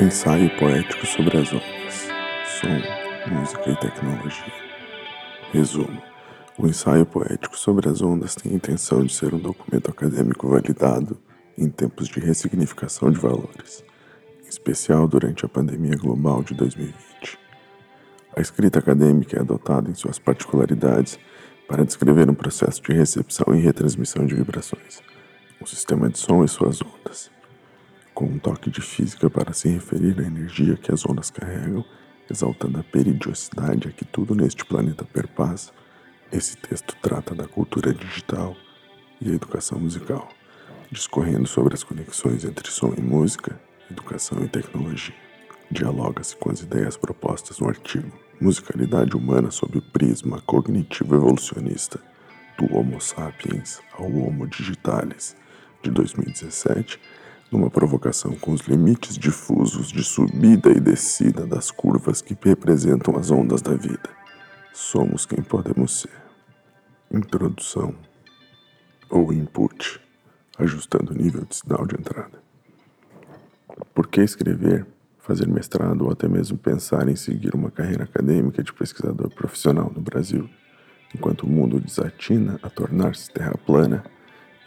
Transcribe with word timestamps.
Ensaio 0.00 0.50
poético 0.58 1.06
sobre 1.06 1.38
as 1.38 1.52
ondas, 1.52 2.08
som, 2.60 3.32
música 3.32 3.70
e 3.70 3.76
tecnologia. 3.76 4.52
Resumo: 5.52 6.02
o 6.58 6.66
ensaio 6.66 7.06
poético 7.06 7.56
sobre 7.56 7.88
as 7.88 8.00
ondas 8.02 8.34
tem 8.34 8.52
a 8.52 8.56
intenção 8.56 9.04
de 9.04 9.12
ser 9.12 9.32
um 9.32 9.38
documento 9.38 9.90
acadêmico 9.90 10.48
validado 10.48 11.20
em 11.56 11.68
tempos 11.68 12.08
de 12.08 12.18
ressignificação 12.18 13.12
de 13.12 13.20
valores, 13.20 13.84
em 14.44 14.48
especial 14.48 15.06
durante 15.06 15.44
a 15.44 15.48
pandemia 15.48 15.96
global 15.96 16.42
de 16.42 16.54
2020. 16.54 17.41
A 18.36 18.40
escrita 18.40 18.78
acadêmica 18.78 19.36
é 19.36 19.40
adotada 19.40 19.90
em 19.90 19.94
suas 19.94 20.18
particularidades 20.18 21.18
para 21.68 21.84
descrever 21.84 22.28
um 22.30 22.34
processo 22.34 22.82
de 22.82 22.92
recepção 22.92 23.54
e 23.54 23.60
retransmissão 23.60 24.26
de 24.26 24.34
vibrações, 24.34 25.00
um 25.60 25.66
sistema 25.66 26.08
de 26.08 26.18
som 26.18 26.42
e 26.44 26.48
suas 26.48 26.80
ondas 26.82 27.30
com 28.14 28.26
um 28.26 28.38
toque 28.38 28.70
de 28.70 28.80
física 28.80 29.28
para 29.30 29.52
se 29.52 29.68
referir 29.68 30.18
à 30.20 30.22
energia 30.22 30.76
que 30.76 30.92
as 30.92 31.04
ondas 31.06 31.30
carregam, 31.30 31.84
exaltando 32.30 32.78
a 32.78 32.82
peridiosidade 32.82 33.88
a 33.88 33.90
que 33.90 34.04
tudo 34.04 34.34
neste 34.34 34.64
planeta 34.64 35.04
perpassa, 35.04 35.72
esse 36.30 36.56
texto 36.56 36.96
trata 37.00 37.34
da 37.34 37.46
cultura 37.46 37.92
digital 37.92 38.56
e 39.20 39.30
a 39.30 39.34
educação 39.34 39.78
musical, 39.78 40.28
discorrendo 40.90 41.46
sobre 41.46 41.74
as 41.74 41.82
conexões 41.82 42.44
entre 42.44 42.70
som 42.70 42.94
e 42.96 43.00
música, 43.00 43.60
educação 43.90 44.42
e 44.44 44.48
tecnologia. 44.48 45.14
Dialoga-se 45.72 46.36
com 46.36 46.50
as 46.50 46.60
ideias 46.60 46.98
propostas 46.98 47.58
no 47.58 47.66
artigo 47.66 48.12
Musicalidade 48.38 49.16
Humana 49.16 49.50
sob 49.50 49.78
o 49.78 49.82
prisma 49.82 50.38
cognitivo 50.42 51.14
evolucionista 51.14 51.98
do 52.58 52.76
Homo 52.76 53.00
sapiens 53.00 53.80
ao 53.94 54.04
Homo 54.04 54.46
digitalis, 54.46 55.34
de 55.82 55.90
2017 55.90 57.00
numa 57.50 57.70
provocação 57.70 58.36
com 58.36 58.52
os 58.52 58.60
limites 58.62 59.16
difusos 59.16 59.88
de 59.88 60.04
subida 60.04 60.70
e 60.70 60.78
descida 60.78 61.46
das 61.46 61.70
curvas 61.70 62.20
que 62.20 62.36
representam 62.38 63.16
as 63.16 63.30
ondas 63.30 63.62
da 63.62 63.74
vida. 63.74 64.10
Somos 64.74 65.24
quem 65.24 65.42
podemos 65.42 66.02
ser. 66.02 66.22
Introdução 67.10 67.94
ou 69.08 69.32
input, 69.32 69.98
ajustando 70.58 71.14
o 71.14 71.16
nível 71.16 71.46
de 71.46 71.56
sinal 71.56 71.86
de 71.86 71.94
entrada. 71.94 72.42
Por 73.94 74.06
que 74.06 74.20
escrever, 74.20 74.86
fazer 75.22 75.48
mestrado 75.48 76.04
ou 76.04 76.10
até 76.10 76.28
mesmo 76.28 76.58
pensar 76.58 77.08
em 77.08 77.16
seguir 77.16 77.54
uma 77.54 77.70
carreira 77.70 78.04
acadêmica 78.04 78.62
de 78.62 78.72
pesquisador 78.72 79.30
profissional 79.30 79.90
no 79.94 80.02
Brasil, 80.02 80.48
enquanto 81.14 81.44
o 81.44 81.48
mundo 81.48 81.80
desatina 81.80 82.58
a 82.62 82.68
tornar-se 82.68 83.30
terra 83.30 83.56
plana? 83.64 84.04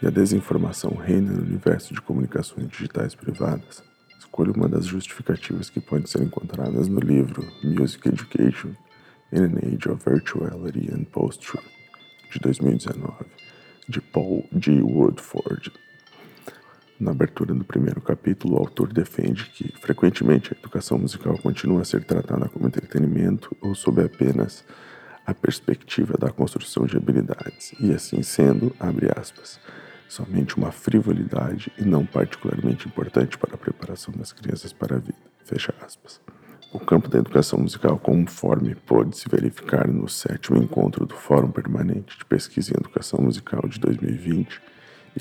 e 0.02 0.06
a 0.06 0.10
desinformação 0.10 0.94
reina 0.94 1.32
no 1.32 1.42
universo 1.42 1.94
de 1.94 2.00
comunicações 2.00 2.68
digitais 2.68 3.14
privadas, 3.14 3.82
escolho 4.18 4.52
uma 4.52 4.68
das 4.68 4.86
justificativas 4.86 5.70
que 5.70 5.80
podem 5.80 6.06
ser 6.06 6.22
encontradas 6.22 6.88
no 6.88 7.00
livro 7.00 7.42
Music 7.64 8.06
Education 8.08 8.74
in 9.32 9.42
an 9.42 9.58
Age 9.58 9.88
of 9.88 10.04
Virtuality 10.04 10.90
and 10.92 11.04
Post-Truth, 11.04 11.64
de 12.32 12.38
2019, 12.40 13.14
de 13.88 14.00
Paul 14.00 14.44
G. 14.60 14.82
Woodford. 14.82 15.72
Na 16.98 17.10
abertura 17.10 17.54
do 17.54 17.64
primeiro 17.64 18.00
capítulo, 18.00 18.54
o 18.54 18.58
autor 18.58 18.90
defende 18.90 19.44
que, 19.50 19.70
frequentemente, 19.80 20.54
a 20.54 20.58
educação 20.58 20.98
musical 20.98 21.36
continua 21.38 21.82
a 21.82 21.84
ser 21.84 22.02
tratada 22.04 22.48
como 22.48 22.66
entretenimento 22.66 23.54
ou 23.60 23.74
sob 23.74 24.02
apenas 24.02 24.64
a 25.26 25.34
perspectiva 25.34 26.16
da 26.16 26.30
construção 26.30 26.86
de 26.86 26.96
habilidades, 26.96 27.74
e 27.78 27.92
assim 27.92 28.22
sendo, 28.22 28.74
abre 28.80 29.10
aspas, 29.14 29.60
somente 30.08 30.56
uma 30.56 30.72
frivolidade 30.72 31.70
e 31.76 31.84
não 31.84 32.06
particularmente 32.06 32.88
importante 32.88 33.36
para 33.36 33.56
a 33.56 33.58
preparação 33.58 34.14
das 34.16 34.32
crianças 34.32 34.72
para 34.72 34.96
a 34.96 34.98
vida. 34.98 35.18
Fecha 35.44 35.74
aspas. 35.84 36.20
O 36.72 36.80
campo 36.80 37.08
da 37.08 37.18
educação 37.18 37.58
musical, 37.58 37.98
conforme 37.98 38.74
pôde 38.74 39.16
se 39.16 39.28
verificar 39.28 39.86
no 39.86 40.08
sétimo 40.08 40.62
encontro 40.62 41.04
do 41.04 41.14
Fórum 41.14 41.50
Permanente 41.50 42.18
de 42.18 42.24
Pesquisa 42.24 42.72
em 42.72 42.80
Educação 42.80 43.20
Musical 43.20 43.68
de 43.68 43.78
2020, 43.80 44.60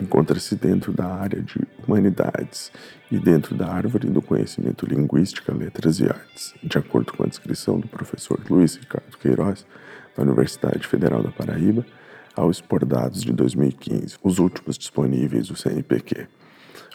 encontra-se 0.01 0.55
dentro 0.55 0.91
da 0.91 1.05
área 1.05 1.41
de 1.41 1.59
humanidades 1.85 2.71
e 3.11 3.17
dentro 3.17 3.55
da 3.55 3.67
árvore 3.67 4.09
do 4.09 4.21
conhecimento 4.21 4.85
linguística, 4.85 5.53
letras 5.53 5.99
e 5.99 6.05
artes, 6.05 6.53
de 6.63 6.77
acordo 6.77 7.13
com 7.13 7.23
a 7.23 7.27
descrição 7.27 7.79
do 7.79 7.87
professor 7.87 8.39
Luiz 8.49 8.75
Ricardo 8.75 9.17
Queiroz, 9.17 9.65
da 10.15 10.23
Universidade 10.23 10.87
Federal 10.87 11.21
da 11.21 11.31
Paraíba, 11.31 11.85
ao 12.35 12.51
expor 12.51 12.85
dados 12.85 13.21
de 13.21 13.31
2015, 13.31 14.17
os 14.21 14.39
últimos 14.39 14.77
disponíveis 14.77 15.47
do 15.47 15.55
CNPq, 15.55 16.27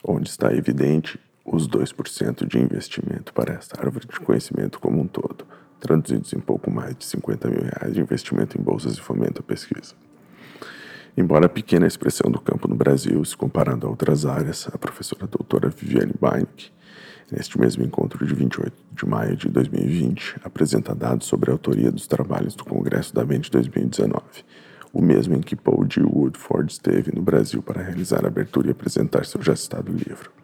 onde 0.05 0.29
está 0.29 0.53
evidente 0.53 1.19
os 1.45 1.67
2% 1.69 2.47
de 2.47 2.59
investimento 2.59 3.33
para 3.33 3.55
esta 3.55 3.81
árvore 3.81 4.07
de 4.07 4.21
conhecimento 4.21 4.79
como 4.79 5.01
um 5.01 5.07
todo, 5.07 5.47
traduzidos 5.81 6.33
em 6.33 6.41
pouco 6.41 6.71
mais 6.71 6.95
de 6.95 7.05
50 7.07 7.49
mil 7.49 7.63
reais 7.63 7.95
de 7.95 8.01
investimento 8.01 8.59
em 8.59 8.63
bolsas 8.63 8.95
de 8.95 9.01
fomento 9.01 9.41
à 9.41 9.43
pesquisa. 9.43 9.95
Embora 11.21 11.51
pequena 11.51 11.85
a 11.85 11.87
expressão 11.87 12.31
do 12.31 12.41
campo 12.41 12.67
no 12.67 12.75
Brasil, 12.75 13.23
se 13.27 13.37
comparando 13.37 13.87
a 13.87 13.91
outras 13.91 14.25
áreas, 14.25 14.67
a 14.73 14.79
professora 14.79 15.27
doutora 15.27 15.69
Viviane 15.69 16.15
Beinck, 16.19 16.71
neste 17.31 17.61
mesmo 17.61 17.85
encontro 17.85 18.25
de 18.25 18.35
28 18.35 18.73
de 18.93 19.07
maio 19.07 19.37
de 19.37 19.51
2020, 19.51 20.37
apresenta 20.43 20.95
dados 20.95 21.27
sobre 21.27 21.51
a 21.51 21.53
autoria 21.53 21.93
dos 21.93 22.07
trabalhos 22.07 22.55
do 22.55 22.65
Congresso 22.65 23.15
da 23.15 23.23
Mente 23.23 23.51
2019, 23.51 24.23
o 24.95 25.03
mesmo 25.03 25.35
em 25.35 25.43
que 25.43 25.55
Paul 25.55 25.87
G. 25.87 26.03
Woodford 26.03 26.73
esteve 26.73 27.15
no 27.15 27.21
Brasil 27.21 27.63
para 27.63 27.83
realizar 27.83 28.25
a 28.25 28.29
abertura 28.29 28.69
e 28.69 28.71
apresentar 28.71 29.27
seu 29.27 29.43
já 29.43 29.55
citado 29.55 29.93
livro. 29.93 30.40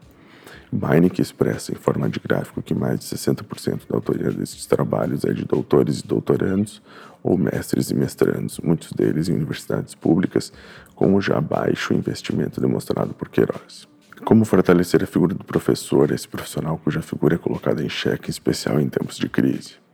Beinecke 0.73 1.23
expressa 1.23 1.73
em 1.73 1.77
forma 1.77 2.09
de 2.09 2.19
gráfico 2.19 2.61
que 2.61 2.75
mais 2.75 3.01
de 3.01 3.07
60% 3.07 3.89
da 3.89 3.97
autoria 3.97 4.31
desses 4.31 4.67
trabalhos 4.67 5.25
é 5.25 5.33
de 5.33 5.45
doutores 5.45 6.01
e 6.01 6.07
doutorandos 6.07 6.83
ou 7.23 7.39
mestres 7.39 7.91
e 7.91 7.95
mestrandos, 7.95 8.59
muitos 8.59 8.93
deles 8.93 9.29
em 9.29 9.35
universidades 9.35 9.95
públicas, 9.95 10.53
com 10.95 11.15
o 11.15 11.21
já 11.21 11.41
baixo 11.41 11.95
investimento 11.95 12.61
demonstrado 12.61 13.15
por 13.15 13.29
Queiroz. 13.29 13.89
Como 14.25 14.45
fortalecer 14.45 15.03
a 15.03 15.07
figura 15.07 15.35
do 15.35 15.45
professor, 15.45 16.11
esse 16.11 16.27
profissional 16.27 16.79
cuja 16.83 17.03
figura 17.03 17.35
é 17.35 17.39
colocada 17.39 17.83
em 17.83 17.89
xeque, 17.89 18.29
em 18.29 18.31
especial 18.31 18.81
em 18.81 18.89
tempos 18.89 19.17
de 19.17 19.29
crise? 19.29 19.87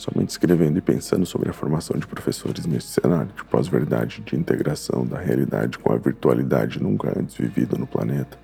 somente 0.00 0.30
escrevendo 0.30 0.78
e 0.78 0.80
pensando 0.80 1.26
sobre 1.26 1.50
a 1.50 1.52
formação 1.52 1.98
de 1.98 2.06
professores 2.06 2.64
neste 2.64 2.90
cenário 2.90 3.30
de 3.36 3.44
pós-verdade, 3.44 4.22
de 4.24 4.34
integração 4.34 5.04
da 5.06 5.18
realidade 5.18 5.78
com 5.78 5.92
a 5.92 5.96
virtualidade 5.96 6.82
nunca 6.82 7.12
antes 7.18 7.36
vivida 7.36 7.76
no 7.76 7.86
planeta, 7.86 8.38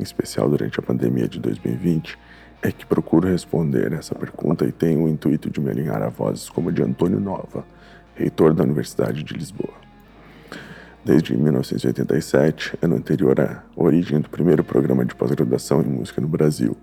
em 0.00 0.02
especial 0.02 0.48
durante 0.48 0.80
a 0.80 0.82
pandemia 0.82 1.28
de 1.28 1.38
2020, 1.38 2.18
é 2.62 2.72
que 2.72 2.86
procuro 2.86 3.28
responder 3.28 3.92
essa 3.92 4.14
pergunta 4.14 4.64
e 4.64 4.72
tenho 4.72 5.04
o 5.04 5.08
intuito 5.08 5.50
de 5.50 5.60
me 5.60 5.70
alinhar 5.70 6.02
a 6.02 6.08
vozes 6.08 6.48
como 6.48 6.70
a 6.70 6.72
de 6.72 6.82
Antônio 6.82 7.20
Nova, 7.20 7.64
reitor 8.14 8.54
da 8.54 8.64
Universidade 8.64 9.22
de 9.22 9.34
Lisboa. 9.34 9.74
Desde 11.04 11.34
1987, 11.36 12.78
ano 12.82 12.96
anterior 12.96 13.40
à 13.40 13.62
origem 13.76 14.20
do 14.20 14.28
primeiro 14.28 14.64
programa 14.64 15.04
de 15.04 15.14
pós-graduação 15.14 15.82
em 15.82 15.86
música 15.86 16.20
no 16.20 16.28
Brasil, 16.28 16.76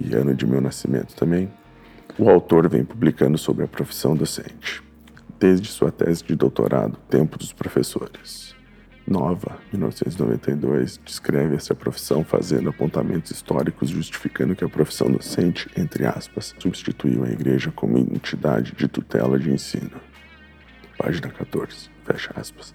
e 0.00 0.14
ano 0.14 0.34
de 0.34 0.46
meu 0.46 0.60
nascimento 0.60 1.14
também, 1.14 1.48
o 2.18 2.28
autor 2.28 2.68
vem 2.68 2.84
publicando 2.84 3.38
sobre 3.38 3.64
a 3.64 3.68
profissão 3.68 4.16
docente, 4.16 4.82
desde 5.38 5.68
sua 5.68 5.90
tese 5.90 6.24
de 6.24 6.34
doutorado, 6.34 6.96
Tempo 7.08 7.38
dos 7.38 7.52
Professores. 7.52 8.57
Nova, 9.08 9.58
1992, 9.72 11.00
descreve 11.02 11.56
essa 11.56 11.74
profissão 11.74 12.22
fazendo 12.22 12.68
apontamentos 12.68 13.30
históricos 13.30 13.88
justificando 13.88 14.54
que 14.54 14.64
a 14.64 14.68
profissão 14.68 15.10
docente, 15.10 15.66
entre 15.76 16.04
aspas, 16.04 16.54
substituiu 16.58 17.24
a 17.24 17.28
igreja 17.28 17.72
como 17.74 17.96
entidade 17.96 18.72
de 18.76 18.86
tutela 18.86 19.38
de 19.38 19.50
ensino. 19.50 19.92
Página 20.98 21.30
14, 21.30 21.90
fecha 22.04 22.32
aspas. 22.36 22.74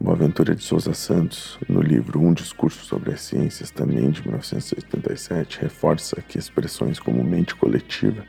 Boaventura 0.00 0.54
de 0.54 0.64
Souza 0.64 0.94
Santos, 0.94 1.58
no 1.68 1.82
livro 1.82 2.18
Um 2.18 2.32
Discurso 2.32 2.84
sobre 2.84 3.12
as 3.12 3.20
Ciências, 3.20 3.70
também 3.70 4.10
de 4.10 4.22
1987, 4.22 5.60
reforça 5.60 6.16
que 6.22 6.38
expressões 6.38 6.98
como 6.98 7.22
mente 7.22 7.54
coletiva 7.54 8.24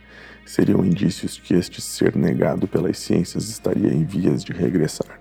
seriam 0.46 0.86
indícios 0.86 1.40
que 1.40 1.54
este 1.54 1.82
ser 1.82 2.16
negado 2.16 2.68
pelas 2.68 3.00
ciências 3.00 3.50
estaria 3.50 3.94
em 3.94 4.04
vias 4.04 4.44
de 4.44 4.52
regressar. 4.52 5.20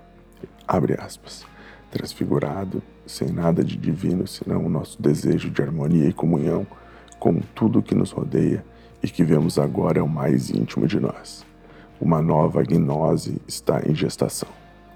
Abre 0.66 0.94
aspas. 0.98 1.53
Transfigurado, 1.94 2.82
sem 3.06 3.28
nada 3.28 3.62
de 3.62 3.76
divino 3.76 4.26
senão 4.26 4.66
o 4.66 4.68
nosso 4.68 5.00
desejo 5.00 5.48
de 5.48 5.62
harmonia 5.62 6.08
e 6.08 6.12
comunhão 6.12 6.66
com 7.20 7.38
tudo 7.54 7.80
que 7.80 7.94
nos 7.94 8.10
rodeia 8.10 8.64
e 9.00 9.08
que 9.08 9.22
vemos 9.22 9.60
agora 9.60 10.00
é 10.00 10.02
o 10.02 10.08
mais 10.08 10.50
íntimo 10.50 10.88
de 10.88 10.98
nós. 10.98 11.46
Uma 12.00 12.20
nova 12.20 12.64
gnose 12.64 13.40
está 13.46 13.80
em 13.88 13.94
gestação. 13.94 14.48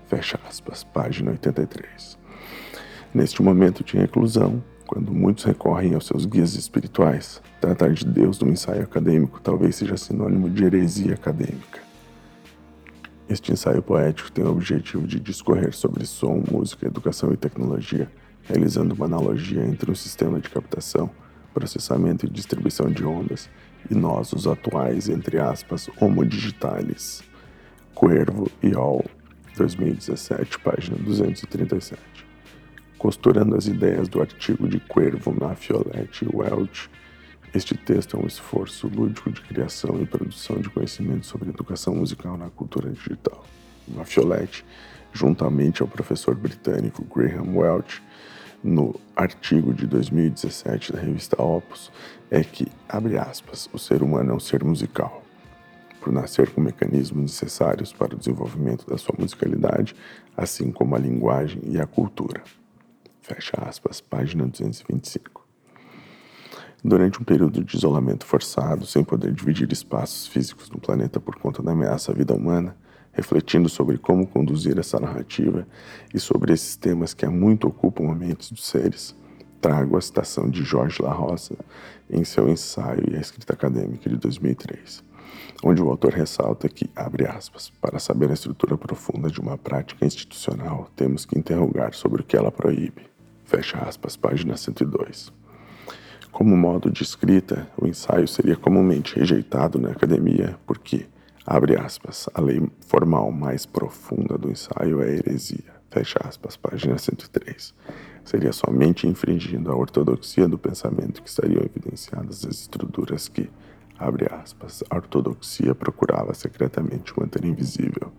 Fecha 0.09 0.41
aspas, 0.49 0.83
página 0.83 1.31
83. 1.31 2.19
Neste 3.15 3.45
momento 3.45 3.85
de 3.85 3.97
reclusão, 3.97 4.61
quando 4.85 5.15
muitos 5.15 5.45
recorrem 5.45 5.95
aos 5.95 6.09
seus 6.09 6.27
guias 6.27 6.55
espirituais, 6.55 7.41
tratar 7.61 7.93
de 7.93 8.05
Deus 8.05 8.41
no 8.41 8.51
ensaio 8.51 8.83
acadêmico 8.83 9.41
talvez 9.41 9.77
seja 9.77 9.97
sinônimo 9.97 10.51
de 10.51 10.65
heresia 10.65 11.15
acadêmica. 11.15 11.88
Este 13.29 13.53
ensaio 13.53 13.83
poético 13.83 14.33
tem 14.33 14.43
o 14.43 14.51
objetivo 14.51 15.07
de 15.07 15.21
discorrer 15.21 15.75
sobre 15.75 16.07
som, 16.07 16.43
música, 16.51 16.87
educação 16.87 17.31
e 17.31 17.37
tecnologia, 17.37 18.11
realizando 18.45 18.95
uma 18.95 19.05
analogia 19.05 19.63
entre 19.67 19.91
um 19.91 19.95
sistema 19.95 20.41
de 20.41 20.49
captação, 20.49 21.11
processamento 21.53 22.25
e 22.25 22.31
distribuição 22.31 22.91
de 22.91 23.05
ondas 23.05 23.51
e 23.91 23.95
nós, 23.95 24.33
os 24.33 24.47
atuais, 24.47 25.11
entre 25.11 25.39
aspas, 25.39 25.91
homo 26.01 26.25
digitalis. 26.25 27.23
Cuervo 27.95 28.51
e 28.63 28.75
All, 28.75 29.05
2017, 29.59 30.59
página 30.61 30.97
237. 30.97 32.01
Costurando 32.97 33.57
as 33.57 33.67
ideias 33.67 34.09
do 34.09 34.23
artigo 34.23 34.67
de 34.67 34.81
Cuervo, 34.81 35.37
Mafioletti 35.39 36.25
e 36.25 36.35
Welch, 36.35 36.89
este 37.55 37.75
texto 37.75 38.17
é 38.17 38.21
um 38.21 38.27
esforço 38.27 38.89
lúdico 38.89 39.31
de 39.31 39.41
criação 39.41 40.01
e 40.03 40.07
produção 40.07 40.61
de 40.61 40.69
conhecimento 40.69 41.25
sobre 41.25 41.49
educação 41.49 41.95
musical 41.95 42.37
na 42.37 42.51
cultura 42.51 42.91
digital. 42.91 43.45
Mafioletti, 43.87 44.65
juntamente 45.13 45.81
ao 45.81 45.89
professor 45.89 46.35
britânico 46.35 47.03
Graham 47.05 47.57
Welch, 47.57 48.03
no 48.63 48.95
artigo 49.17 49.73
de 49.73 49.87
2017 49.87 50.93
da 50.93 51.01
revista 51.01 51.41
Opus, 51.41 51.91
é 52.31 52.45
que, 52.45 52.67
abre 52.89 53.17
aspas, 53.17 53.69
o 53.73 53.79
ser 53.79 54.03
humano 54.03 54.33
é 54.33 54.35
um 54.35 54.41
ser 54.41 54.63
musical. 54.63 55.23
Por 56.01 56.13
nascer 56.13 56.51
com 56.51 56.61
mecanismos 56.61 57.23
necessários 57.23 57.93
para 57.93 58.15
o 58.15 58.19
desenvolvimento 58.19 58.87
da 58.87 58.99
sua 58.99 59.15
musicalidade, 59.19 59.97
assim 60.37 60.71
como 60.71 60.95
a 60.95 60.99
linguagem 60.99 61.63
e 61.65 61.81
a 61.81 61.87
cultura. 61.87 62.43
Fecha 63.23 63.57
aspas, 63.63 64.01
página 64.01 64.47
225. 64.47 65.48
Durante 66.83 67.21
um 67.21 67.25
período 67.25 67.65
de 67.65 67.77
isolamento 67.77 68.25
forçado, 68.25 68.87
sem 68.87 69.03
poder 69.03 69.33
dividir 69.33 69.71
espaços 69.73 70.29
físicos 70.29 70.71
no 70.71 70.79
planeta 70.79 71.19
por 71.19 71.35
conta 71.37 71.61
da 71.61 71.73
ameaça 71.73 72.13
à 72.13 72.15
vida 72.15 72.35
humana, 72.35 72.77
refletindo 73.13 73.69
sobre 73.69 73.99
como 73.99 74.25
conduzir 74.25 74.79
essa 74.79 75.01
narrativa 75.01 75.67
e 76.15 76.21
sobre 76.21 76.53
esses 76.53 76.77
temas 76.77 77.13
que 77.13 77.27
há 77.27 77.31
muito 77.31 77.67
ocupam 77.67 78.13
a 78.13 78.15
mente 78.15 78.55
dos 78.55 78.65
seres, 78.65 79.17
trago 79.61 79.97
a 79.97 80.01
citação 80.01 80.49
de 80.49 80.63
Jorge 80.63 81.03
La 81.03 81.17
em 82.09 82.23
seu 82.23 82.49
ensaio 82.49 83.11
e 83.11 83.17
a 83.17 83.21
escrita 83.21 83.55
acadêmica 83.55 84.09
de 84.09 84.17
2003, 84.17 85.03
onde 85.65 85.83
o 85.83 85.91
autor 85.91 86.13
ressalta 86.13 86.69
que, 86.69 86.89
abre 86.95 87.27
aspas, 87.27 87.71
para 87.81 87.99
saber 87.99 88.31
a 88.31 88.35
estrutura 88.35 88.79
profunda 88.79 89.29
de 89.29 89.41
uma 89.41 89.59
prática 89.59 90.07
institucional, 90.07 90.89
temos 90.95 91.27
que 91.27 91.37
interrogar 91.37 91.93
sobre 91.93 92.23
o 92.23 92.25
que 92.25 92.37
ela 92.37 92.53
proíbe. 92.53 93.03
Fecha 93.45 93.79
aspas, 93.79 94.17
página 94.17 94.57
102. 94.57 95.38
Como 96.33 96.57
modo 96.57 96.91
de 96.91 97.03
escrita, 97.03 97.69
o 97.77 97.87
ensaio 97.87 98.29
seria 98.29 98.57
comumente 98.57 99.19
rejeitado 99.19 99.79
na 99.79 99.91
academia 99.91 100.59
porque, 100.67 101.07
abre 101.45 101.77
aspas, 101.77 102.29
a 102.35 102.41
lei 102.41 102.63
formal 102.87 103.33
mais 103.33 103.67
profunda 103.67 104.37
do 104.37 104.51
ensaio 104.51 105.03
é 105.03 105.07
a 105.07 105.13
heresia, 105.13 105.75
fecha 105.91 106.19
aspas, 106.23 106.57
página 106.57 106.99
103. 106.99 107.75
Seria 108.25 108.53
somente 108.53 109.07
infringindo 109.07 109.73
a 109.73 109.77
ortodoxia 109.77 110.47
do 110.47 110.59
pensamento 110.59 111.23
que 111.23 111.29
estariam 111.29 111.63
evidenciadas 111.63 112.45
as 112.45 112.61
estruturas 112.61 113.27
que, 113.27 113.51
abre 113.99 114.27
aspas, 114.31 114.85
a 114.91 114.97
ortodoxia 114.97 115.75
procurava 115.75 116.35
secretamente 116.35 117.19
manter 117.19 117.45
invisível, 117.45 118.13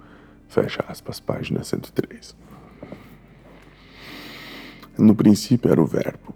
fecha 0.48 0.84
aspas, 0.88 1.20
página 1.20 1.64
103. 1.64 2.36
No 4.98 5.16
princípio 5.16 5.72
era 5.72 5.82
o 5.82 5.86
verbo, 5.86 6.36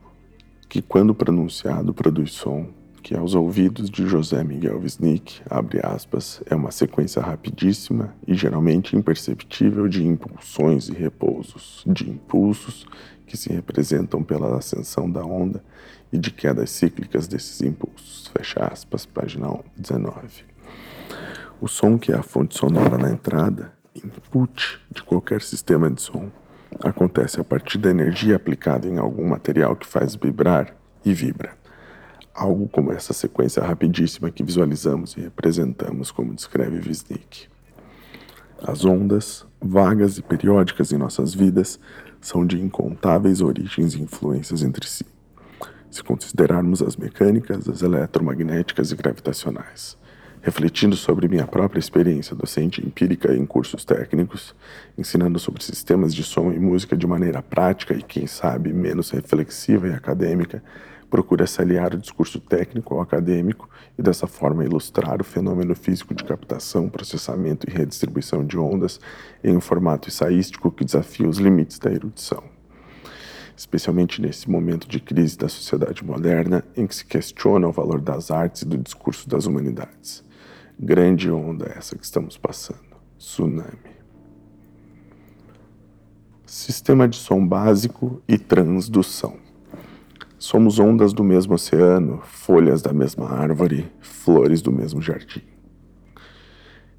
que 0.73 0.81
quando 0.81 1.13
pronunciado 1.13 1.93
produz 1.93 2.33
som, 2.33 2.65
que 3.03 3.15
aos 3.15 3.35
ouvidos 3.35 3.91
de 3.91 4.07
José 4.07 4.43
Miguel 4.43 4.79
Wisnik, 4.79 5.39
abre 5.47 5.79
aspas, 5.83 6.41
é 6.49 6.55
uma 6.55 6.71
sequência 6.71 7.21
rapidíssima 7.21 8.15
e 8.27 8.33
geralmente 8.33 8.95
imperceptível 8.95 9.87
de 9.87 10.03
impulsões 10.03 10.89
e 10.89 10.93
repousos, 10.93 11.83
de 11.85 12.09
impulsos 12.09 12.87
que 13.27 13.37
se 13.37 13.53
representam 13.53 14.23
pela 14.23 14.57
ascensão 14.57 15.07
da 15.07 15.23
onda 15.23 15.63
e 16.11 16.17
de 16.17 16.31
quedas 16.31 16.71
cíclicas 16.71 17.27
desses 17.27 17.61
impulsos. 17.61 18.31
Fecha 18.35 18.61
aspas, 18.65 19.05
página 19.05 19.47
19. 19.77 20.43
O 21.61 21.67
som 21.67 21.99
que 21.99 22.11
é 22.11 22.15
a 22.15 22.23
fonte 22.23 22.57
sonora 22.57 22.97
na 22.97 23.11
entrada, 23.11 23.71
input 23.93 24.81
de 24.89 25.03
qualquer 25.03 25.43
sistema 25.43 25.87
de 25.87 26.01
som, 26.01 26.31
acontece 26.81 27.39
a 27.39 27.43
partir 27.43 27.77
da 27.77 27.89
energia 27.89 28.35
aplicada 28.35 28.87
em 28.87 28.97
algum 28.97 29.27
material 29.27 29.75
que 29.75 29.85
faz 29.85 30.15
vibrar 30.15 30.75
e 31.05 31.13
vibra. 31.13 31.51
Algo 32.33 32.67
como 32.67 32.91
essa 32.91 33.13
sequência 33.13 33.63
rapidíssima 33.63 34.31
que 34.31 34.43
visualizamos 34.43 35.15
e 35.17 35.21
representamos, 35.21 36.11
como 36.11 36.33
descreve 36.33 36.77
Wisnik. 36.87 37.47
As 38.61 38.85
ondas, 38.85 39.45
vagas 39.61 40.17
e 40.17 40.21
periódicas 40.21 40.91
em 40.91 40.97
nossas 40.97 41.33
vidas, 41.33 41.79
são 42.19 42.45
de 42.45 42.59
incontáveis 42.59 43.41
origens 43.41 43.93
e 43.93 44.01
influências 44.01 44.63
entre 44.63 44.87
si, 44.87 45.05
se 45.91 46.03
considerarmos 46.03 46.81
as 46.81 46.95
mecânicas, 46.95 47.67
as 47.67 47.81
eletromagnéticas 47.81 48.91
e 48.91 48.95
gravitacionais 48.95 50.01
refletindo 50.43 50.97
sobre 50.97 51.29
minha 51.29 51.47
própria 51.47 51.79
experiência 51.79 52.35
docente 52.35 52.85
empírica 52.85 53.33
em 53.33 53.45
cursos 53.45 53.85
técnicos, 53.85 54.53
ensinando 54.97 55.39
sobre 55.39 55.63
sistemas 55.63 56.13
de 56.13 56.21
som 56.21 56.51
e 56.51 56.59
música 56.59 56.97
de 56.97 57.07
maneira 57.07 57.41
prática 57.41 57.93
e, 57.93 58.03
quem 58.03 58.27
sabe, 58.27 58.73
menos 58.73 59.09
reflexiva 59.09 59.87
e 59.87 59.93
acadêmica, 59.93 60.61
procura 61.09 61.47
se 61.47 61.61
aliar 61.61 61.93
o 61.93 61.97
discurso 61.97 62.41
técnico 62.41 62.93
ao 62.93 62.99
acadêmico 62.99 63.69
e, 63.97 64.01
dessa 64.01 64.27
forma, 64.27 64.65
ilustrar 64.65 65.21
o 65.21 65.23
fenômeno 65.23 65.73
físico 65.73 66.13
de 66.13 66.25
captação, 66.25 66.89
processamento 66.89 67.69
e 67.69 67.73
redistribuição 67.73 68.45
de 68.45 68.57
ondas 68.57 68.99
em 69.41 69.55
um 69.55 69.61
formato 69.61 70.09
ensaístico 70.09 70.69
que 70.69 70.83
desafia 70.83 71.27
os 71.27 71.37
limites 71.37 71.79
da 71.79 71.89
erudição 71.89 72.43
especialmente 73.55 74.19
nesse 74.19 74.49
momento 74.49 74.87
de 74.87 74.99
crise 74.99 75.37
da 75.37 75.47
sociedade 75.47 76.03
moderna 76.03 76.63
em 76.75 76.87
que 76.87 76.95
se 76.95 77.05
questiona 77.05 77.67
o 77.67 77.71
valor 77.71 78.01
das 78.01 78.31
artes 78.31 78.63
e 78.63 78.65
do 78.65 78.79
discurso 78.79 79.29
das 79.29 79.45
humanidades. 79.45 80.23
Grande 80.79 81.29
onda 81.29 81.71
essa 81.77 81.95
que 81.95 82.03
estamos 82.03 82.37
passando. 82.37 82.97
Tsunami. 83.17 83.93
Sistema 86.45 87.07
de 87.07 87.15
som 87.15 87.45
básico 87.45 88.21
e 88.27 88.37
transdução. 88.37 89.37
Somos 90.37 90.79
ondas 90.79 91.13
do 91.13 91.23
mesmo 91.23 91.53
oceano, 91.53 92.21
folhas 92.23 92.81
da 92.81 92.91
mesma 92.91 93.29
árvore, 93.29 93.89
flores 94.01 94.61
do 94.61 94.71
mesmo 94.71 95.01
jardim. 95.01 95.43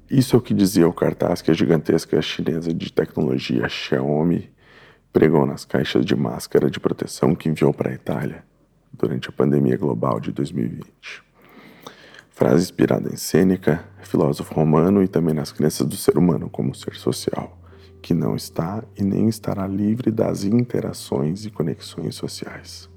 Isso 0.09 0.35
é 0.35 0.39
o 0.39 0.41
que 0.41 0.53
dizia 0.53 0.87
o 0.87 0.93
cartaz 0.93 1.41
que 1.41 1.51
a 1.51 1.53
gigantesca 1.53 2.21
chinesa 2.21 2.73
de 2.73 2.91
tecnologia 2.91 3.67
Xiaomi 3.67 4.51
pregou 5.11 5.45
nas 5.45 5.63
caixas 5.63 6.05
de 6.05 6.15
máscara 6.15 6.71
de 6.71 6.79
proteção 6.79 7.35
que 7.35 7.49
enviou 7.49 7.73
para 7.73 7.91
a 7.91 7.93
Itália 7.93 8.43
durante 8.91 9.29
a 9.29 9.33
pandemia 9.33 9.77
global 9.77 10.19
de 10.19 10.31
2020 10.31 11.25
frase 12.35 12.63
inspirada 12.63 13.09
em 13.11 13.15
Sêneca, 13.15 13.85
filósofo 14.01 14.53
romano, 14.53 15.01
e 15.01 15.07
também 15.07 15.33
nas 15.33 15.53
crenças 15.53 15.87
do 15.87 15.95
ser 15.95 16.17
humano 16.17 16.49
como 16.49 16.75
ser 16.75 16.93
social, 16.95 17.57
que 18.01 18.13
não 18.13 18.35
está 18.35 18.83
e 18.97 19.03
nem 19.05 19.29
estará 19.29 19.65
livre 19.65 20.11
das 20.11 20.43
interações 20.43 21.45
e 21.45 21.49
conexões 21.49 22.15
sociais. 22.15 22.89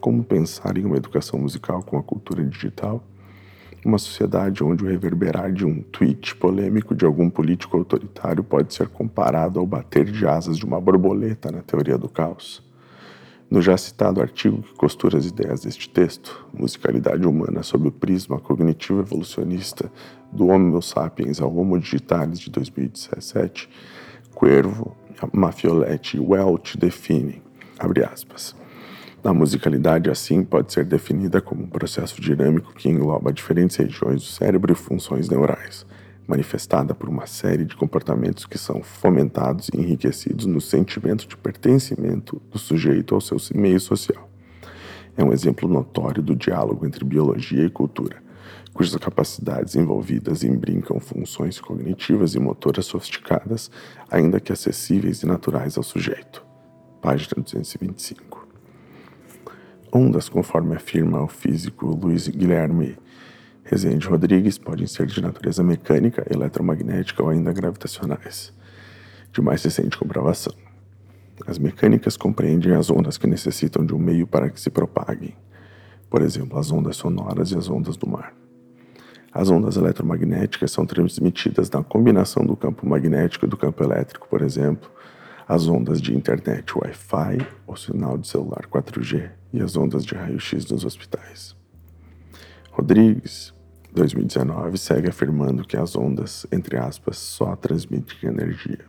Como 0.00 0.24
pensar 0.24 0.78
em 0.78 0.86
uma 0.86 0.96
educação 0.96 1.38
musical 1.38 1.82
com 1.82 1.98
a 1.98 2.02
cultura 2.02 2.42
digital? 2.42 3.04
Uma 3.84 3.98
sociedade 3.98 4.64
onde 4.64 4.84
o 4.84 4.88
reverberar 4.88 5.52
de 5.52 5.66
um 5.66 5.82
tweet 5.82 6.34
polêmico 6.36 6.94
de 6.94 7.04
algum 7.04 7.28
político 7.28 7.76
autoritário 7.76 8.42
pode 8.42 8.72
ser 8.72 8.88
comparado 8.88 9.60
ao 9.60 9.66
bater 9.66 10.10
de 10.10 10.26
asas 10.26 10.56
de 10.56 10.64
uma 10.64 10.80
borboleta 10.80 11.52
na 11.52 11.60
teoria 11.60 11.98
do 11.98 12.08
caos 12.08 12.69
no 13.50 13.60
já 13.60 13.76
citado 13.76 14.20
artigo 14.20 14.62
que 14.62 14.74
costura 14.74 15.18
as 15.18 15.26
ideias 15.26 15.62
deste 15.62 15.88
texto, 15.88 16.46
Musicalidade 16.52 17.26
Humana 17.26 17.62
sob 17.62 17.88
o 17.88 17.92
Prisma 17.92 18.38
Cognitivo 18.38 19.00
Evolucionista 19.00 19.90
do 20.30 20.46
Homo 20.46 20.80
Sapiens 20.80 21.40
ao 21.40 21.54
Homo 21.54 21.78
Digitalis 21.78 22.38
de 22.38 22.48
2017, 22.50 23.68
Cuervo, 24.32 24.96
Mafioletti 25.32 26.16
e 26.16 26.20
Welch 26.20 26.78
definem, 26.78 27.42
abre 27.78 28.04
aspas, 28.04 28.54
a 29.22 29.34
musicalidade, 29.34 30.08
assim, 30.08 30.42
pode 30.42 30.72
ser 30.72 30.84
definida 30.86 31.42
como 31.42 31.64
um 31.64 31.68
processo 31.68 32.18
dinâmico 32.22 32.72
que 32.72 32.88
engloba 32.88 33.32
diferentes 33.32 33.76
regiões 33.76 34.22
do 34.22 34.28
cérebro 34.28 34.72
e 34.72 34.76
funções 34.76 35.28
neurais, 35.28 35.84
manifestada 36.30 36.94
por 36.94 37.08
uma 37.08 37.26
série 37.26 37.64
de 37.64 37.74
comportamentos 37.74 38.46
que 38.46 38.56
são 38.56 38.84
fomentados 38.84 39.68
e 39.68 39.76
enriquecidos 39.76 40.46
no 40.46 40.60
sentimento 40.60 41.26
de 41.26 41.36
pertencimento 41.36 42.40
do 42.52 42.58
sujeito 42.58 43.16
ao 43.16 43.20
seu 43.20 43.36
meio 43.52 43.80
social. 43.80 44.30
É 45.16 45.24
um 45.24 45.32
exemplo 45.32 45.68
notório 45.68 46.22
do 46.22 46.36
diálogo 46.36 46.86
entre 46.86 47.04
biologia 47.04 47.64
e 47.64 47.70
cultura, 47.70 48.22
cujas 48.72 48.94
capacidades 48.96 49.74
envolvidas 49.74 50.44
imbrincam 50.44 51.00
funções 51.00 51.60
cognitivas 51.60 52.36
e 52.36 52.38
motoras 52.38 52.86
sofisticadas, 52.86 53.68
ainda 54.08 54.38
que 54.38 54.52
acessíveis 54.52 55.24
e 55.24 55.26
naturais 55.26 55.76
ao 55.76 55.82
sujeito. 55.82 56.46
Página 57.02 57.42
225. 57.42 58.46
Ondas, 59.92 60.28
conforme 60.28 60.76
afirma 60.76 61.20
o 61.20 61.26
físico 61.26 61.86
Luiz 61.86 62.28
Guilherme 62.28 62.96
Rezende 63.64 64.08
Rodrigues 64.08 64.58
podem 64.58 64.86
ser 64.86 65.06
de 65.06 65.20
natureza 65.20 65.62
mecânica, 65.62 66.26
eletromagnética 66.28 67.22
ou 67.22 67.28
ainda 67.28 67.52
gravitacionais, 67.52 68.52
de 69.32 69.40
mais 69.40 69.62
recente 69.62 69.96
comprovação. 69.96 70.54
As 71.46 71.58
mecânicas 71.58 72.16
compreendem 72.16 72.74
as 72.74 72.90
ondas 72.90 73.16
que 73.16 73.26
necessitam 73.26 73.84
de 73.84 73.94
um 73.94 73.98
meio 73.98 74.26
para 74.26 74.50
que 74.50 74.60
se 74.60 74.70
propaguem, 74.70 75.36
por 76.08 76.22
exemplo, 76.22 76.58
as 76.58 76.72
ondas 76.72 76.96
sonoras 76.96 77.52
e 77.52 77.56
as 77.56 77.70
ondas 77.70 77.96
do 77.96 78.08
mar. 78.08 78.34
As 79.32 79.48
ondas 79.48 79.76
eletromagnéticas 79.76 80.72
são 80.72 80.84
transmitidas 80.84 81.70
na 81.70 81.84
combinação 81.84 82.44
do 82.44 82.56
campo 82.56 82.86
magnético 82.86 83.46
e 83.46 83.48
do 83.48 83.56
campo 83.56 83.82
elétrico, 83.84 84.26
por 84.28 84.42
exemplo, 84.42 84.90
as 85.46 85.68
ondas 85.68 86.00
de 86.00 86.16
internet 86.16 86.76
Wi-Fi, 86.76 87.46
o 87.66 87.76
sinal 87.76 88.18
de 88.18 88.26
celular 88.26 88.66
4G 88.70 89.30
e 89.52 89.60
as 89.60 89.76
ondas 89.76 90.04
de 90.04 90.14
raio-x 90.14 90.66
nos 90.66 90.84
hospitais. 90.84 91.59
Rodrigues, 92.70 93.52
2019, 93.92 94.78
segue 94.78 95.08
afirmando 95.08 95.66
que 95.66 95.76
as 95.76 95.96
ondas, 95.96 96.46
entre 96.50 96.76
aspas, 96.76 97.18
só 97.18 97.56
transmitem 97.56 98.30
energia, 98.30 98.84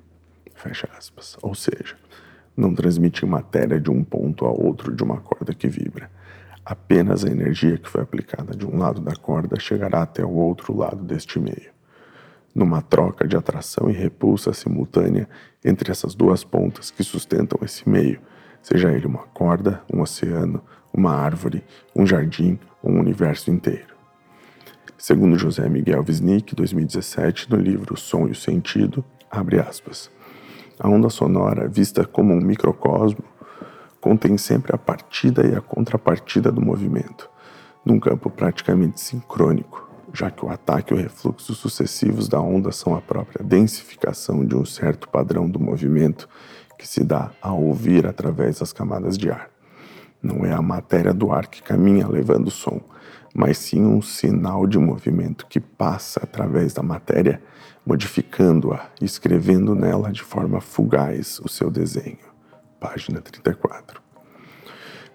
fecha 0.53 0.87
aspas, 0.97 1.37
ou 1.41 1.55
seja, 1.55 1.95
não 2.55 2.73
transmitem 2.73 3.27
matéria 3.27 3.79
de 3.79 3.89
um 3.89 4.03
ponto 4.03 4.45
a 4.45 4.49
outro 4.49 4.95
de 4.95 5.03
uma 5.03 5.19
corda 5.19 5.53
que 5.53 5.67
vibra 5.67 6.09
Apenas 6.63 7.25
a 7.25 7.29
energia 7.29 7.77
que 7.77 7.89
foi 7.89 8.01
aplicada 8.01 8.55
de 8.55 8.65
um 8.67 8.77
lado 8.77 9.01
da 9.01 9.15
corda 9.15 9.59
chegará 9.59 10.03
até 10.03 10.23
o 10.23 10.29
outro 10.29 10.77
lado 10.77 11.03
deste 11.03 11.39
meio. 11.39 11.71
Numa 12.53 12.81
troca 12.81 13.27
de 13.27 13.35
atração 13.35 13.89
e 13.89 13.93
repulsa 13.93 14.53
simultânea 14.53 15.27
entre 15.65 15.91
essas 15.91 16.13
duas 16.13 16.43
pontas 16.43 16.91
que 16.91 17.03
sustentam 17.03 17.59
esse 17.63 17.89
meio, 17.89 18.21
seja 18.61 18.91
ele 18.91 19.07
uma 19.07 19.25
corda, 19.33 19.81
um 19.91 20.01
oceano, 20.01 20.63
uma 20.93 21.13
árvore, 21.13 21.63
um 21.95 22.05
jardim 22.05 22.59
um 22.83 22.99
universo 22.99 23.51
inteiro. 23.51 23.95
Segundo 24.97 25.37
José 25.37 25.67
Miguel 25.67 26.03
Wisnik, 26.07 26.55
2017, 26.55 27.49
no 27.49 27.57
livro 27.57 27.97
Som 27.97 28.27
e 28.27 28.31
o 28.31 28.35
Sentido, 28.35 29.03
abre 29.29 29.59
aspas. 29.59 30.11
A 30.79 30.89
onda 30.89 31.09
sonora, 31.09 31.67
vista 31.67 32.05
como 32.05 32.33
um 32.33 32.41
microcosmo, 32.41 33.23
contém 33.99 34.37
sempre 34.37 34.73
a 34.73 34.77
partida 34.77 35.45
e 35.45 35.55
a 35.55 35.61
contrapartida 35.61 36.51
do 36.51 36.61
movimento, 36.61 37.29
num 37.85 37.99
campo 37.99 38.29
praticamente 38.29 38.99
sincrônico, 38.99 39.89
já 40.13 40.29
que 40.29 40.43
o 40.43 40.49
ataque 40.49 40.93
e 40.93 40.97
o 40.97 40.99
refluxo 40.99 41.53
sucessivos 41.53 42.27
da 42.27 42.39
onda 42.39 42.71
são 42.71 42.95
a 42.95 43.01
própria 43.01 43.45
densificação 43.45 44.43
de 44.45 44.55
um 44.55 44.65
certo 44.65 45.07
padrão 45.07 45.49
do 45.49 45.59
movimento 45.59 46.27
que 46.77 46.87
se 46.87 47.03
dá 47.03 47.31
ao 47.41 47.61
ouvir 47.61 48.07
através 48.07 48.59
das 48.59 48.73
camadas 48.73 49.17
de 49.17 49.29
ar. 49.29 49.50
Não 50.21 50.45
é 50.45 50.53
a 50.53 50.61
matéria 50.61 51.13
do 51.13 51.31
ar 51.31 51.47
que 51.47 51.63
caminha 51.63 52.07
levando 52.07 52.47
o 52.47 52.51
som, 52.51 52.81
mas 53.33 53.57
sim 53.57 53.83
um 53.83 54.01
sinal 54.01 54.67
de 54.67 54.77
movimento 54.77 55.47
que 55.47 55.59
passa 55.59 56.21
através 56.23 56.73
da 56.73 56.83
matéria, 56.83 57.41
modificando-a 57.85 58.89
e 59.01 59.05
escrevendo 59.05 59.73
nela 59.73 60.11
de 60.11 60.21
forma 60.21 60.61
fugaz 60.61 61.39
o 61.43 61.49
seu 61.49 61.71
desenho 61.71 62.31
página 62.81 63.21
34. 63.21 64.01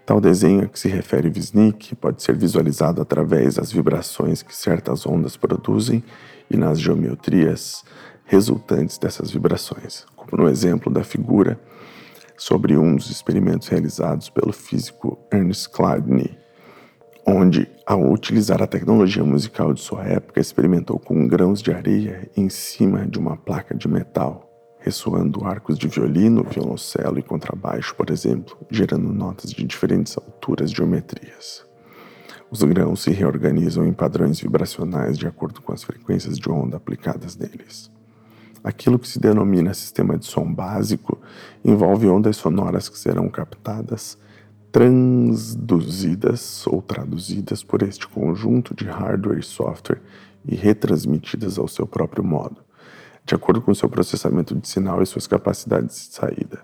Tal 0.06 0.20
desenho 0.20 0.62
a 0.62 0.68
que 0.68 0.78
se 0.78 0.86
refere 0.86 1.28
Wisnik 1.28 1.96
pode 1.96 2.22
ser 2.22 2.36
visualizado 2.36 3.02
através 3.02 3.56
das 3.56 3.72
vibrações 3.72 4.40
que 4.40 4.54
certas 4.54 5.04
ondas 5.04 5.36
produzem 5.36 6.04
e 6.48 6.56
nas 6.56 6.78
geometrias 6.78 7.84
resultantes 8.25 8.98
dessas 8.98 9.32
vibrações, 9.32 10.06
como 10.14 10.44
no 10.44 10.48
exemplo 10.48 10.92
da 10.92 11.02
figura 11.02 11.58
sobre 12.37 12.76
um 12.76 12.97
dos 12.97 13.11
experimentos 13.11 13.69
realizados 13.69 14.28
pelo 14.28 14.52
físico 14.52 15.19
Ernst 15.33 15.71
Chladni, 15.75 16.37
onde, 17.26 17.69
ao 17.87 18.11
utilizar 18.12 18.62
a 18.62 18.66
tecnologia 18.66 19.25
musical 19.25 19.73
de 19.73 19.81
sua 19.81 20.05
época, 20.05 20.40
experimentou 20.40 20.99
com 20.99 21.26
grãos 21.26 21.62
de 21.62 21.73
areia 21.73 22.31
em 22.37 22.49
cima 22.49 23.07
de 23.07 23.19
uma 23.19 23.37
placa 23.37 23.75
de 23.75 23.88
metal 23.88 24.47
ressoando 24.87 25.45
arcos 25.45 25.76
de 25.76 25.88
violino, 25.88 26.45
violoncelo 26.45 27.19
e 27.19 27.23
contrabaixo, 27.23 27.93
por 27.97 28.09
exemplo, 28.09 28.57
gerando 28.71 29.12
notas 29.12 29.50
de 29.50 29.64
diferentes 29.64 30.16
alturas 30.16 30.71
e 30.71 30.75
geometrias. 30.76 31.66
Os 32.49 32.62
grãos 32.62 33.02
se 33.02 33.11
reorganizam 33.11 33.85
em 33.85 33.93
padrões 33.93 34.38
vibracionais 34.38 35.19
de 35.19 35.26
acordo 35.26 35.61
com 35.61 35.73
as 35.73 35.83
frequências 35.83 36.38
de 36.38 36.49
onda 36.49 36.76
aplicadas 36.76 37.37
neles. 37.37 37.90
Aquilo 38.66 38.99
que 38.99 39.06
se 39.06 39.20
denomina 39.20 39.73
sistema 39.73 40.18
de 40.18 40.26
som 40.26 40.52
básico 40.52 41.18
envolve 41.64 42.08
ondas 42.08 42.37
sonoras 42.37 42.88
que 42.88 42.99
serão 42.99 43.28
captadas, 43.28 44.18
transduzidas 44.73 46.66
ou 46.66 46.82
traduzidas 46.82 47.62
por 47.62 47.82
este 47.82 48.08
conjunto 48.08 48.75
de 48.75 48.85
hardware 48.87 49.38
e 49.38 49.42
software 49.42 50.02
e 50.44 50.56
retransmitidas 50.56 51.58
ao 51.58 51.68
seu 51.68 51.87
próprio 51.87 52.25
modo 52.25 52.66
de 53.26 53.35
acordo 53.35 53.61
com 53.61 53.75
seu 53.75 53.88
processamento 53.88 54.54
de 54.54 54.68
sinal 54.68 55.02
e 55.02 55.06
suas 55.06 55.26
capacidades 55.26 56.08
de 56.08 56.14
saída. 56.14 56.61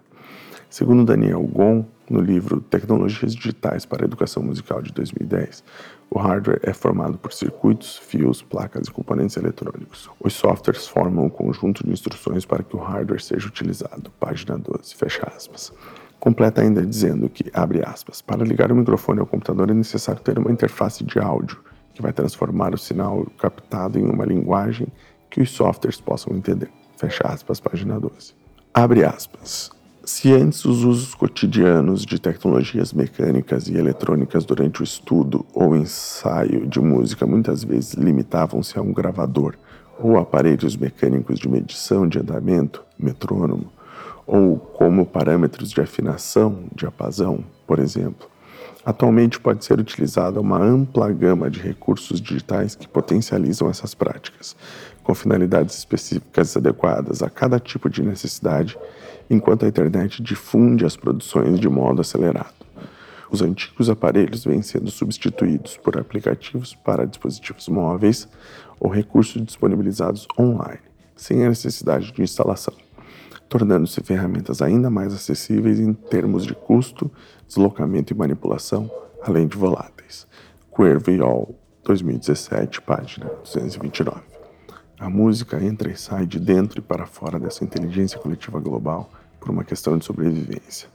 Segundo 0.71 1.05
Daniel 1.05 1.43
Gon, 1.43 1.85
no 2.09 2.21
livro 2.21 2.61
Tecnologias 2.61 3.35
Digitais 3.35 3.87
para 3.87 4.05
a 4.05 4.07
Educação 4.07 4.43
Musical 4.43 4.83
de 4.83 4.93
2010, 4.93 5.65
o 6.11 6.19
hardware 6.19 6.61
é 6.63 6.73
formado 6.73 7.17
por 7.17 7.33
circuitos, 7.33 7.97
fios, 7.97 8.43
placas 8.43 8.89
e 8.89 8.91
componentes 8.91 9.37
eletrônicos. 9.37 10.11
Os 10.21 10.35
softwares 10.35 10.87
formam 10.87 11.25
um 11.25 11.31
conjunto 11.31 11.85
de 11.87 11.93
instruções 11.93 12.45
para 12.45 12.63
que 12.63 12.77
o 12.77 12.81
hardware 12.81 13.23
seja 13.23 13.49
utilizado. 13.49 14.11
Página 14.21 14.59
12, 14.59 14.95
fecha 14.95 15.27
aspas. 15.35 15.73
Completa 16.21 16.61
ainda 16.61 16.85
dizendo 16.85 17.29
que, 17.29 17.51
abre 17.53 17.83
aspas, 17.85 18.21
para 18.21 18.45
ligar 18.45 18.71
o 18.71 18.77
microfone 18.77 19.21
ao 19.21 19.27
computador 19.27 19.71
é 19.71 19.75
necessário 19.75 20.21
ter 20.21 20.39
uma 20.39 20.53
interface 20.53 21.03
de 21.03 21.19
áudio 21.19 21.59
que 21.95 22.03
vai 22.03 22.13
transformar 22.13 22.75
o 22.75 22.79
sinal 22.79 23.27
captado 23.39 23.99
em 23.99 24.05
uma 24.05 24.25
linguagem 24.25 24.87
que 25.31 25.41
os 25.41 25.51
softwares 25.51 26.01
possam 26.01 26.37
entender. 26.37 26.71
Fecha 26.97 27.25
aspas, 27.25 27.59
página 27.59 27.99
12. 27.99 28.35
Abre 28.73 29.05
aspas. 29.05 29.82
Se 30.05 30.33
antes 30.33 30.65
os 30.65 30.83
usos 30.83 31.15
cotidianos 31.15 32.05
de 32.05 32.19
tecnologias 32.19 32.93
mecânicas 32.93 33.69
e 33.69 33.77
eletrônicas 33.77 34.45
durante 34.45 34.81
o 34.81 34.85
estudo 34.85 35.47
ou 35.55 35.77
ensaio 35.77 36.67
de 36.67 36.81
música 36.81 37.25
muitas 37.25 37.63
vezes 37.63 37.95
limitavam-se 37.95 38.77
a 38.77 38.83
um 38.83 38.93
gravador 38.93 39.55
ou 40.01 40.19
aparelhos 40.19 40.77
mecânicos 40.77 41.39
de 41.39 41.49
medição 41.49 42.09
de 42.09 42.19
andamento, 42.19 42.83
metrônomo, 42.99 43.71
ou 44.27 44.57
como 44.57 45.07
parâmetros 45.07 45.71
de 45.71 45.81
afinação, 45.81 46.65
diapasão, 46.75 47.45
por 47.65 47.79
exemplo, 47.79 48.29
Atualmente 48.85 49.39
pode 49.39 49.65
ser 49.65 49.79
utilizada 49.79 50.41
uma 50.41 50.61
ampla 50.61 51.09
gama 51.13 51.49
de 51.49 51.61
recursos 51.61 52.21
digitais 52.21 52.75
que 52.75 52.89
potencializam 52.89 53.71
essas 53.71 53.95
práticas, 53.95 54.57
com 55.03 55.15
finalidades 55.15 55.77
específicas 55.77 56.57
adequadas 56.57 57.23
a 57.23 57.31
cada 57.31 57.59
tipo 57.59 57.89
de 57.89 58.03
necessidade, 58.03 58.79
enquanto 59.29 59.65
a 59.65 59.69
internet 59.69 60.23
difunde 60.23 60.85
as 60.85 60.97
produções 60.97 61.59
de 61.59 61.69
modo 61.69 62.01
acelerado. 62.01 62.55
Os 63.31 63.41
antigos 63.41 63.89
aparelhos 63.89 64.45
vêm 64.45 64.61
sendo 64.63 64.91
substituídos 64.91 65.77
por 65.77 65.99
aplicativos 65.99 66.75
para 66.75 67.07
dispositivos 67.07 67.69
móveis 67.69 68.29
ou 68.79 68.91
recursos 68.91 69.43
disponibilizados 69.43 70.27
online, 70.39 70.81
sem 71.17 71.45
a 71.45 71.49
necessidade 71.49 72.13
de 72.13 72.23
instalação 72.23 72.75
tornando-se 73.53 74.01
ferramentas 74.01 74.63
ainda 74.63 74.89
mais 74.89 75.13
acessíveis 75.13 75.79
em 75.79 75.93
termos 75.93 76.47
de 76.47 76.55
custo, 76.55 77.11
deslocamento 77.47 78.11
e 78.11 78.17
manipulação, 78.17 78.91
além 79.23 79.47
de 79.47 79.59
voláteis. 79.59 80.27
Quervy 80.75 81.21
All, 81.21 81.55
2017, 81.85 82.81
página 82.81 83.27
229. 83.45 84.32
A 85.03 85.11
música 85.11 85.61
entra 85.61 85.91
e 85.91 85.97
sai 85.97 86.25
de 86.25 86.39
dentro 86.39 86.79
e 86.79 86.81
para 86.81 87.07
fora 87.07 87.37
dessa 87.37 87.65
inteligência 87.65 88.21
coletiva 88.21 88.61
global 88.61 89.11
por 89.41 89.51
uma 89.51 89.65
questão 89.65 89.99
de 89.99 90.05
sobrevivência. 90.05 90.89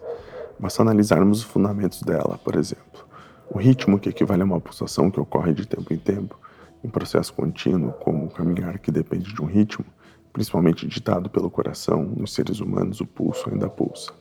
Basta 0.57 0.81
analisarmos 0.81 1.39
os 1.39 1.43
fundamentos 1.43 2.01
dela, 2.03 2.39
por 2.41 2.55
exemplo. 2.55 3.05
O 3.49 3.57
ritmo, 3.57 3.99
que 3.99 4.07
equivale 4.07 4.43
a 4.43 4.45
uma 4.45 4.61
pulsação 4.61 5.11
que 5.11 5.19
ocorre 5.19 5.53
de 5.53 5.67
tempo 5.67 5.93
em 5.93 5.97
tempo, 5.97 6.39
em 6.81 6.87
processo 6.87 7.33
contínuo, 7.33 7.91
como 7.91 8.27
o 8.27 8.29
caminhar 8.29 8.79
que 8.79 8.93
depende 8.93 9.33
de 9.33 9.41
um 9.41 9.45
ritmo, 9.45 9.83
principalmente 10.31 10.87
ditado 10.87 11.29
pelo 11.29 11.51
coração, 11.51 12.05
nos 12.05 12.33
seres 12.33 12.61
humanos 12.61 13.01
o 13.01 13.05
pulso 13.05 13.49
ainda 13.49 13.67
pulsa. 13.67 14.13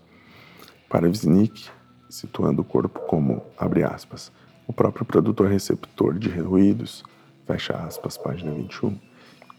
Para 0.89 1.07
Wisnik, 1.07 1.71
situando 2.11 2.63
o 2.63 2.65
corpo 2.65 2.99
como, 3.07 3.41
abre 3.57 3.85
aspas, 3.85 4.33
o 4.67 4.73
próprio 4.73 5.05
produtor 5.05 5.47
receptor 5.47 6.19
de 6.19 6.29
ruídos, 6.29 7.05
fecha 7.47 7.75
aspas, 7.75 8.19
página 8.19 8.51
21, 8.51 8.99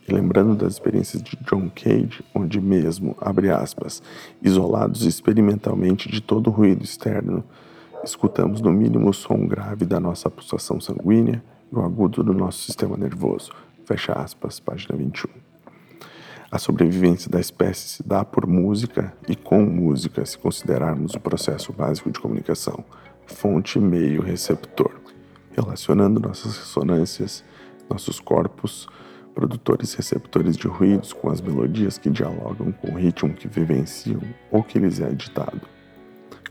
e 0.08 0.14
lembrando 0.14 0.56
das 0.56 0.74
experiências 0.74 1.22
de 1.22 1.38
John 1.44 1.70
Cage, 1.70 2.24
onde 2.34 2.62
mesmo, 2.62 3.16
abre 3.20 3.50
aspas, 3.50 4.02
isolados 4.42 5.04
experimentalmente 5.04 6.10
de 6.10 6.22
todo 6.22 6.50
ruído 6.50 6.84
externo, 6.84 7.44
escutamos 8.04 8.62
no 8.62 8.72
mínimo 8.72 9.10
o 9.10 9.14
som 9.14 9.46
grave 9.46 9.86
da 9.86 10.00
nossa 10.00 10.30
pulsação 10.30 10.80
sanguínea 10.80 11.44
e 11.72 11.76
o 11.76 11.82
agudo 11.82 12.24
do 12.24 12.34
nosso 12.34 12.64
sistema 12.64 12.96
nervoso, 12.96 13.52
fecha 13.86 14.14
aspas, 14.14 14.60
página 14.60 14.96
21. 14.96 15.30
A 16.50 16.58
sobrevivência 16.58 17.30
da 17.30 17.42
espécie 17.42 17.90
se 17.90 18.08
dá 18.08 18.24
por 18.24 18.48
música 18.48 19.14
e 19.28 19.36
com 19.36 19.62
música, 19.62 20.26
se 20.26 20.38
considerarmos 20.38 21.14
o 21.14 21.20
processo 21.20 21.74
básico 21.74 22.10
de 22.10 22.20
comunicação, 22.20 22.86
fonte, 23.26 23.78
meio, 23.78 24.22
receptor, 24.22 24.94
relacionando 25.52 26.22
nossas 26.22 26.58
ressonâncias 26.58 27.44
nossos 27.90 28.20
corpos, 28.20 28.88
produtores 29.38 29.94
receptores 29.94 30.58
de 30.58 30.68
ruídos 30.68 31.14
com 31.14 31.30
as 31.30 31.40
melodias 31.40 32.00
que 32.00 32.10
dialogam 32.10 32.72
com 32.72 32.92
o 32.92 32.96
ritmo 32.96 33.36
que 33.36 33.48
vivenciam 33.48 34.20
ou 34.50 34.64
que 34.64 34.80
lhes 34.80 35.00
é 35.00 35.12
ditado, 35.12 35.62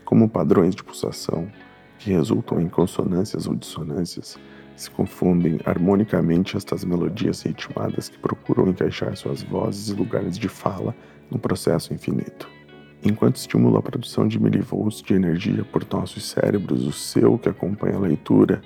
como 0.05 0.29
padrões 0.29 0.73
de 0.73 0.81
pulsação 0.81 1.51
que 1.99 2.11
resultam 2.11 2.61
em 2.61 2.69
consonâncias 2.69 3.45
ou 3.45 3.55
dissonâncias, 3.55 4.39
se 4.73 4.89
confundem 4.89 5.59
harmonicamente 5.65 6.55
estas 6.55 6.85
melodias 6.85 7.41
ritmadas 7.41 8.07
que 8.07 8.17
procuram 8.19 8.69
encaixar 8.69 9.17
suas 9.17 9.43
vozes 9.43 9.89
e 9.89 9.93
lugares 9.93 10.37
de 10.37 10.47
fala 10.47 10.95
no 11.29 11.37
processo 11.37 11.93
infinito. 11.93 12.47
Enquanto 13.03 13.35
estimula 13.35 13.79
a 13.79 13.81
produção 13.81 14.29
de 14.29 14.39
milivolts 14.39 15.01
de 15.01 15.13
energia 15.13 15.65
por 15.65 15.85
nossos 15.91 16.25
cérebros, 16.29 16.87
o 16.87 16.93
seu 16.93 17.37
que 17.37 17.49
acompanha 17.49 17.97
a 17.97 17.99
leitura, 17.99 18.61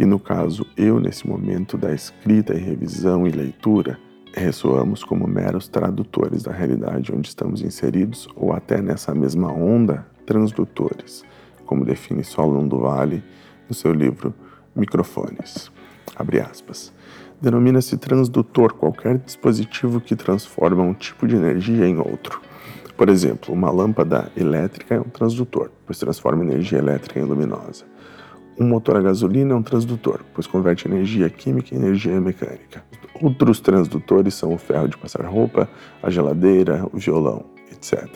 e 0.00 0.06
no 0.06 0.18
caso 0.18 0.66
eu 0.78 0.98
nesse 0.98 1.28
momento 1.28 1.76
da 1.76 1.92
escrita 1.92 2.54
e 2.54 2.58
revisão 2.58 3.26
e 3.26 3.30
leitura, 3.30 3.98
ressoamos 4.32 5.04
como 5.04 5.26
meros 5.26 5.68
tradutores 5.68 6.42
da 6.42 6.50
realidade 6.50 7.12
onde 7.14 7.28
estamos 7.28 7.60
inseridos 7.60 8.26
ou 8.34 8.50
até 8.50 8.80
nessa 8.80 9.14
mesma 9.14 9.52
onda, 9.52 10.06
transdutores, 10.24 11.22
como 11.66 11.84
define 11.84 12.24
Solon 12.24 12.66
do 12.66 12.78
Vale 12.78 13.22
no 13.68 13.74
seu 13.74 13.92
livro 13.92 14.32
Microfones. 14.74 15.70
Abre 16.16 16.40
aspas. 16.40 16.94
Denomina-se 17.38 17.98
transdutor 17.98 18.72
qualquer 18.72 19.18
dispositivo 19.18 20.00
que 20.00 20.16
transforma 20.16 20.82
um 20.82 20.94
tipo 20.94 21.28
de 21.28 21.36
energia 21.36 21.86
em 21.86 21.98
outro. 21.98 22.40
Por 22.96 23.10
exemplo, 23.10 23.52
uma 23.52 23.70
lâmpada 23.70 24.32
elétrica 24.34 24.94
é 24.94 24.98
um 24.98 25.10
transdutor, 25.10 25.70
pois 25.84 25.98
transforma 25.98 26.42
energia 26.42 26.78
elétrica 26.78 27.20
em 27.20 27.24
luminosa. 27.24 27.84
Um 28.60 28.68
motor 28.68 28.98
a 28.98 29.00
gasolina 29.00 29.54
é 29.54 29.56
um 29.56 29.62
transdutor, 29.62 30.20
pois 30.34 30.46
converte 30.46 30.86
energia 30.86 31.30
química 31.30 31.74
em 31.74 31.78
energia 31.78 32.20
mecânica. 32.20 32.84
Outros 33.18 33.58
transdutores 33.58 34.34
são 34.34 34.52
o 34.52 34.58
ferro 34.58 34.86
de 34.86 34.98
passar 34.98 35.24
roupa, 35.24 35.66
a 36.02 36.10
geladeira, 36.10 36.86
o 36.92 36.98
violão, 36.98 37.46
etc. 37.72 38.06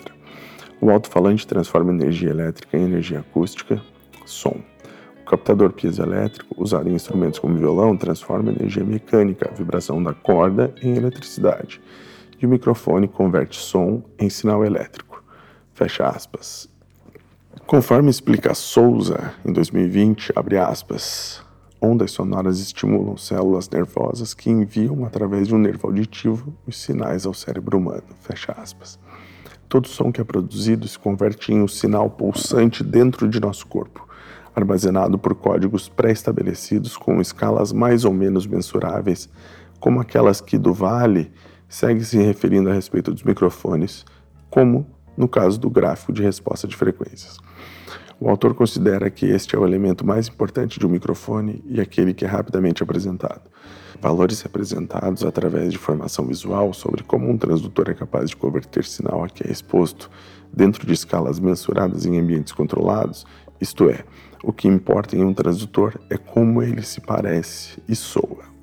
O 0.79 0.91
alto-falante 0.91 1.47
transforma 1.47 1.91
energia 1.91 2.29
elétrica 2.29 2.77
em 2.77 2.83
energia 2.83 3.21
acústica, 3.21 3.81
som. 4.23 4.55
O 5.23 5.25
captador 5.25 5.73
piezoelétrico, 5.73 6.61
usado 6.61 6.87
em 6.87 6.93
instrumentos 6.93 7.39
como 7.39 7.57
violão, 7.57 7.97
transforma 7.97 8.51
energia 8.51 8.83
mecânica, 8.83 9.49
a 9.49 9.55
vibração 9.55 10.03
da 10.03 10.13
corda, 10.13 10.71
em 10.79 10.95
eletricidade. 10.95 11.81
E 12.39 12.45
o 12.45 12.49
microfone 12.49 13.07
converte 13.07 13.57
som 13.59 14.03
em 14.19 14.29
sinal 14.29 14.63
elétrico. 14.63 15.23
Fecha 15.73 16.07
aspas. 16.07 16.74
Conforme 17.65 18.09
explica 18.09 18.53
Souza 18.53 19.33
em 19.43 19.51
2020, 19.51 20.33
abre 20.35 20.57
aspas, 20.57 21.41
ondas 21.81 22.11
sonoras 22.11 22.59
estimulam 22.59 23.17
células 23.17 23.69
nervosas 23.69 24.33
que 24.33 24.49
enviam 24.49 25.05
através 25.05 25.47
de 25.47 25.55
um 25.55 25.57
nervo 25.57 25.87
auditivo 25.87 26.53
os 26.67 26.79
sinais 26.79 27.25
ao 27.25 27.33
cérebro 27.33 27.77
humano. 27.77 28.03
Fecha 28.21 28.51
aspas. 28.51 28.99
Todo 29.67 29.87
som 29.87 30.11
que 30.11 30.21
é 30.21 30.23
produzido 30.23 30.87
se 30.87 30.99
converte 30.99 31.51
em 31.51 31.61
um 31.61 31.67
sinal 31.67 32.09
pulsante 32.09 32.83
dentro 32.83 33.27
de 33.27 33.39
nosso 33.39 33.65
corpo 33.65 34.05
armazenado 34.55 35.19
por 35.19 35.35
códigos 35.35 35.89
pré-estabelecidos 35.89 36.95
com 36.95 37.19
escalas 37.19 37.73
mais 37.73 38.05
ou 38.05 38.13
menos 38.13 38.47
mensuráveis, 38.47 39.29
como 39.79 39.99
aquelas 39.99 40.39
que 40.39 40.57
do 40.57 40.73
Vale 40.73 41.31
segue 41.67 42.03
se 42.05 42.17
referindo 42.17 42.69
a 42.69 42.73
respeito 42.73 43.11
dos 43.11 43.23
microfones, 43.23 44.05
como 44.49 44.87
no 45.17 45.27
caso 45.27 45.59
do 45.59 45.69
gráfico 45.69 46.13
de 46.13 46.21
resposta 46.21 46.67
de 46.67 46.75
frequências. 46.75 47.37
O 48.19 48.29
autor 48.29 48.53
considera 48.53 49.09
que 49.09 49.25
este 49.25 49.55
é 49.55 49.59
o 49.59 49.65
elemento 49.65 50.05
mais 50.05 50.27
importante 50.27 50.79
de 50.79 50.85
um 50.85 50.89
microfone 50.89 51.61
e 51.67 51.81
aquele 51.81 52.13
que 52.13 52.23
é 52.23 52.27
rapidamente 52.27 52.81
apresentado. 52.81 53.41
Valores 54.01 54.41
representados 54.41 55.23
através 55.23 55.71
de 55.71 55.75
informação 55.75 56.25
visual 56.25 56.73
sobre 56.73 57.03
como 57.03 57.29
um 57.29 57.37
transdutor 57.37 57.89
é 57.89 57.93
capaz 57.93 58.29
de 58.29 58.37
converter 58.37 58.85
sinal 58.85 59.23
a 59.23 59.29
que 59.29 59.45
é 59.45 59.51
exposto 59.51 60.09
dentro 60.51 60.87
de 60.87 60.93
escalas 60.93 61.39
mensuradas 61.39 62.05
em 62.05 62.17
ambientes 62.17 62.53
controlados, 62.53 63.25
isto 63.59 63.89
é, 63.89 64.05
o 64.43 64.53
que 64.53 64.67
importa 64.67 65.15
em 65.15 65.23
um 65.23 65.33
transdutor 65.33 65.99
é 66.09 66.17
como 66.17 66.61
ele 66.61 66.83
se 66.83 67.01
parece 67.01 67.81
e 67.87 67.95
soa. 67.95 68.54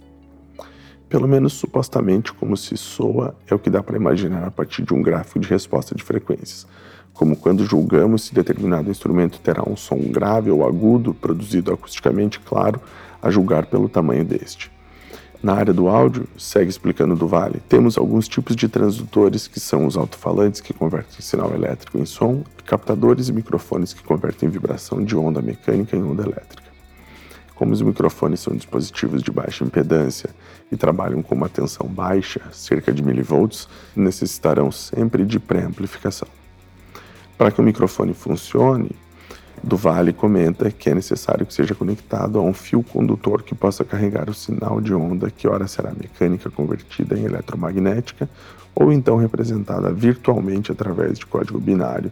Pelo 1.12 1.28
menos 1.28 1.52
supostamente 1.52 2.32
como 2.32 2.56
se 2.56 2.74
soa 2.74 3.36
é 3.46 3.54
o 3.54 3.58
que 3.58 3.68
dá 3.68 3.82
para 3.82 3.98
imaginar 3.98 4.44
a 4.44 4.50
partir 4.50 4.80
de 4.80 4.94
um 4.94 5.02
gráfico 5.02 5.38
de 5.40 5.46
resposta 5.46 5.94
de 5.94 6.02
frequências, 6.02 6.66
como 7.12 7.36
quando 7.36 7.66
julgamos 7.66 8.22
se 8.22 8.34
determinado 8.34 8.90
instrumento 8.90 9.38
terá 9.38 9.62
um 9.68 9.76
som 9.76 9.98
grave 9.98 10.50
ou 10.50 10.66
agudo, 10.66 11.12
produzido 11.12 11.70
acusticamente, 11.70 12.40
claro, 12.40 12.80
a 13.20 13.30
julgar 13.30 13.66
pelo 13.66 13.90
tamanho 13.90 14.24
deste. 14.24 14.72
Na 15.42 15.52
área 15.52 15.74
do 15.74 15.86
áudio, 15.86 16.26
segue 16.38 16.70
explicando 16.70 17.14
do 17.14 17.28
Vale, 17.28 17.60
temos 17.68 17.98
alguns 17.98 18.26
tipos 18.26 18.56
de 18.56 18.66
transdutores 18.66 19.46
que 19.46 19.60
são 19.60 19.84
os 19.84 19.98
alto-falantes 19.98 20.62
que 20.62 20.72
convertem 20.72 21.20
sinal 21.20 21.52
elétrico 21.52 21.98
em 21.98 22.06
som 22.06 22.42
captadores 22.64 23.28
e 23.28 23.34
microfones 23.34 23.92
que 23.92 24.02
convertem 24.02 24.48
vibração 24.48 25.04
de 25.04 25.14
onda 25.14 25.42
mecânica 25.42 25.94
em 25.94 26.02
onda 26.02 26.22
elétrica. 26.22 26.72
Como 27.54 27.74
os 27.74 27.82
microfones 27.82 28.40
são 28.40 28.56
dispositivos 28.56 29.22
de 29.22 29.30
baixa 29.30 29.62
impedância 29.62 30.30
e 30.72 30.76
trabalham 30.76 31.22
com 31.22 31.34
uma 31.34 31.50
tensão 31.50 31.86
baixa, 31.86 32.40
cerca 32.50 32.90
de 32.90 33.04
milivolts, 33.04 33.68
necessitarão 33.94 34.72
sempre 34.72 35.24
de 35.26 35.38
pré-amplificação. 35.38 36.26
Para 37.36 37.50
que 37.50 37.60
o 37.60 37.64
microfone 37.64 38.14
funcione, 38.14 38.90
do 39.62 39.78
comenta 40.16 40.70
que 40.70 40.90
é 40.90 40.94
necessário 40.94 41.46
que 41.46 41.54
seja 41.54 41.74
conectado 41.74 42.38
a 42.38 42.42
um 42.42 42.52
fio 42.52 42.82
condutor 42.82 43.42
que 43.42 43.54
possa 43.54 43.84
carregar 43.84 44.28
o 44.28 44.34
sinal 44.34 44.80
de 44.80 44.92
onda 44.92 45.30
que 45.30 45.46
ora 45.46 45.68
será 45.68 45.92
mecânica 45.92 46.50
convertida 46.50 47.16
em 47.16 47.24
eletromagnética 47.24 48.28
ou 48.74 48.90
então 48.92 49.16
representada 49.16 49.92
virtualmente 49.92 50.72
através 50.72 51.18
de 51.18 51.26
código 51.26 51.60
binário, 51.60 52.10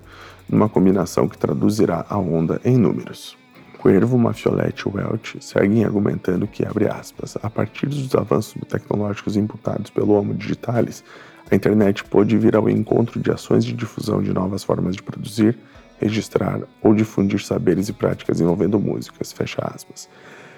numa 0.49 0.68
combinação 0.68 1.27
que 1.27 1.38
traduzirá 1.38 2.05
a 2.09 2.18
onda 2.18 2.61
em 2.64 2.77
números. 2.77 3.39
Cuervo, 3.81 4.19
Mafioletti 4.19 4.87
e 4.87 4.93
Welch 4.95 5.38
seguem 5.40 5.87
argumentando 5.87 6.47
que, 6.47 6.66
abre 6.66 6.87
aspas, 6.87 7.38
a 7.43 7.49
partir 7.49 7.87
dos 7.87 8.14
avanços 8.14 8.61
tecnológicos 8.69 9.37
imputados 9.37 9.88
pelo 9.88 10.12
Homo 10.12 10.35
Digitalis, 10.35 11.03
a 11.51 11.55
internet 11.55 12.05
pôde 12.05 12.37
vir 12.37 12.55
ao 12.55 12.69
encontro 12.69 13.19
de 13.19 13.31
ações 13.31 13.64
de 13.64 13.73
difusão 13.73 14.23
de 14.23 14.35
novas 14.35 14.62
formas 14.62 14.95
de 14.97 15.03
produzir, 15.03 15.57
registrar 15.99 16.61
ou 16.83 16.95
difundir 16.95 17.43
saberes 17.43 17.88
e 17.88 17.95
práticas 17.95 18.38
envolvendo 18.38 18.79
músicas, 18.79 19.33
fecha 19.33 19.62
aspas, 19.62 20.11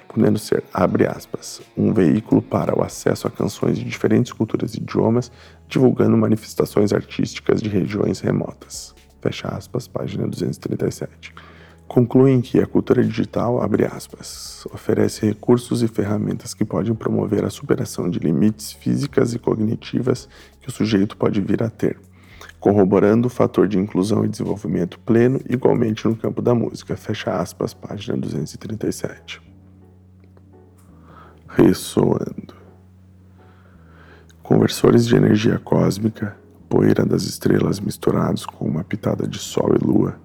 podendo 0.08 0.36
ser, 0.40 0.64
abre 0.74 1.06
aspas, 1.06 1.62
um 1.76 1.92
veículo 1.92 2.42
para 2.42 2.76
o 2.76 2.82
acesso 2.82 3.28
a 3.28 3.30
canções 3.30 3.78
de 3.78 3.84
diferentes 3.84 4.32
culturas 4.32 4.74
e 4.74 4.78
idiomas, 4.78 5.30
divulgando 5.68 6.16
manifestações 6.16 6.92
artísticas 6.92 7.62
de 7.62 7.68
regiões 7.68 8.18
remotas, 8.18 8.92
fecha 9.20 9.46
aspas, 9.46 9.86
página 9.86 10.26
237. 10.26 11.51
Concluem 11.92 12.40
que 12.40 12.58
a 12.58 12.66
cultura 12.66 13.04
digital, 13.04 13.60
aspas, 13.94 14.64
oferece 14.72 15.26
recursos 15.26 15.82
e 15.82 15.86
ferramentas 15.86 16.54
que 16.54 16.64
podem 16.64 16.94
promover 16.94 17.44
a 17.44 17.50
superação 17.50 18.08
de 18.08 18.18
limites 18.18 18.72
físicas 18.72 19.34
e 19.34 19.38
cognitivas 19.38 20.26
que 20.58 20.70
o 20.70 20.72
sujeito 20.72 21.18
pode 21.18 21.38
vir 21.42 21.62
a 21.62 21.68
ter, 21.68 22.00
corroborando 22.58 23.26
o 23.26 23.30
fator 23.30 23.68
de 23.68 23.78
inclusão 23.78 24.24
e 24.24 24.28
desenvolvimento 24.28 24.98
pleno 25.00 25.38
igualmente 25.46 26.08
no 26.08 26.16
campo 26.16 26.40
da 26.40 26.54
música. 26.54 26.96
Fecha 26.96 27.30
aspas, 27.30 27.74
página 27.74 28.16
237. 28.16 29.42
Ressoando. 31.46 32.54
Conversores 34.42 35.06
de 35.06 35.14
energia 35.14 35.58
cósmica, 35.58 36.38
poeira 36.70 37.04
das 37.04 37.24
estrelas 37.24 37.78
misturados 37.78 38.46
com 38.46 38.64
uma 38.64 38.82
pitada 38.82 39.28
de 39.28 39.38
sol 39.38 39.74
e 39.78 39.84
lua, 39.84 40.18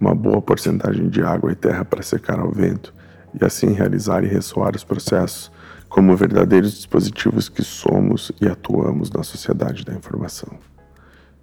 uma 0.00 0.14
boa 0.14 0.40
porcentagem 0.40 1.08
de 1.08 1.22
água 1.22 1.52
e 1.52 1.54
terra 1.54 1.84
para 1.84 2.02
secar 2.02 2.40
ao 2.40 2.50
vento 2.50 2.94
e 3.38 3.44
assim 3.44 3.72
realizar 3.72 4.24
e 4.24 4.28
ressoar 4.28 4.74
os 4.74 4.82
processos 4.82 5.52
como 5.88 6.16
verdadeiros 6.16 6.72
dispositivos 6.72 7.48
que 7.48 7.62
somos 7.62 8.32
e 8.40 8.48
atuamos 8.48 9.10
na 9.10 9.22
sociedade 9.22 9.84
da 9.84 9.92
informação 9.92 10.58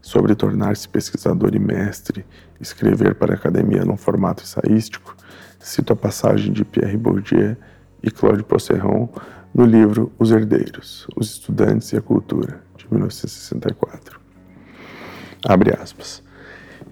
sobre 0.08 0.36
tornar-se 0.36 0.88
pesquisador 0.88 1.54
e 1.54 1.60
mestre, 1.60 2.26
escrever 2.62 3.16
para 3.16 3.34
a 3.34 3.36
academia 3.36 3.84
num 3.84 3.98
formato 3.98 4.42
ensaístico, 4.42 5.14
cito 5.60 5.92
a 5.92 5.96
passagem 5.98 6.54
de 6.54 6.64
Pierre 6.64 6.96
Bourdieu 6.96 7.58
e 8.02 8.10
Claude 8.10 8.42
Posseron 8.42 9.10
no 9.54 9.66
livro 9.66 10.10
Os 10.18 10.32
Herdeiros, 10.32 11.08
Os 11.14 11.32
Estudantes 11.32 11.92
e 11.92 11.98
a 11.98 12.02
Cultura, 12.02 12.62
de 12.78 12.88
1964. 12.90 14.18
Abre 15.46 15.74
aspas. 15.74 16.24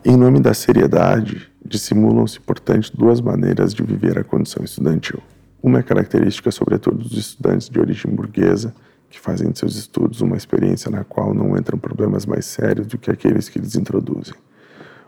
Em 0.03 0.17
nome 0.17 0.41
da 0.41 0.53
seriedade, 0.53 1.49
dissimulam-se, 1.65 2.39
portanto, 2.39 2.91
duas 2.95 3.19
maneiras 3.19 3.73
de 3.73 3.83
viver 3.83 4.17
a 4.17 4.23
condição 4.23 4.63
estudantil. 4.63 5.19
Uma 5.61 5.79
é 5.79 5.83
característica, 5.83 6.51
sobretudo, 6.51 6.97
dos 6.97 7.17
estudantes 7.17 7.69
de 7.69 7.79
origem 7.79 8.13
burguesa, 8.13 8.73
que 9.09 9.19
fazem 9.19 9.51
de 9.51 9.57
seus 9.57 9.75
estudos 9.75 10.21
uma 10.21 10.37
experiência 10.37 10.91
na 10.91 11.03
qual 11.03 11.33
não 11.33 11.57
entram 11.57 11.77
problemas 11.79 12.25
mais 12.25 12.45
sérios 12.45 12.87
do 12.87 12.97
que 12.97 13.09
aqueles 13.09 13.49
que 13.49 13.57
eles 13.57 13.75
introduzem. 13.75 14.35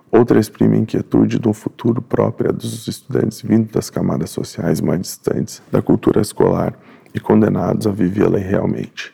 Outra 0.09 0.39
exprime 0.39 0.77
a 0.77 0.79
inquietude 0.79 1.37
de 1.37 1.47
um 1.47 1.53
futuro 1.53 2.01
próprio 2.01 2.53
dos 2.53 2.87
estudantes 2.87 3.41
vindo 3.41 3.71
das 3.71 3.89
camadas 3.89 4.29
sociais 4.29 4.79
mais 4.79 5.01
distantes 5.01 5.61
da 5.69 5.81
cultura 5.81 6.21
escolar 6.21 6.73
e 7.13 7.19
condenados 7.19 7.85
a 7.85 7.91
vivê-la 7.91 8.39
irrealmente. 8.39 9.13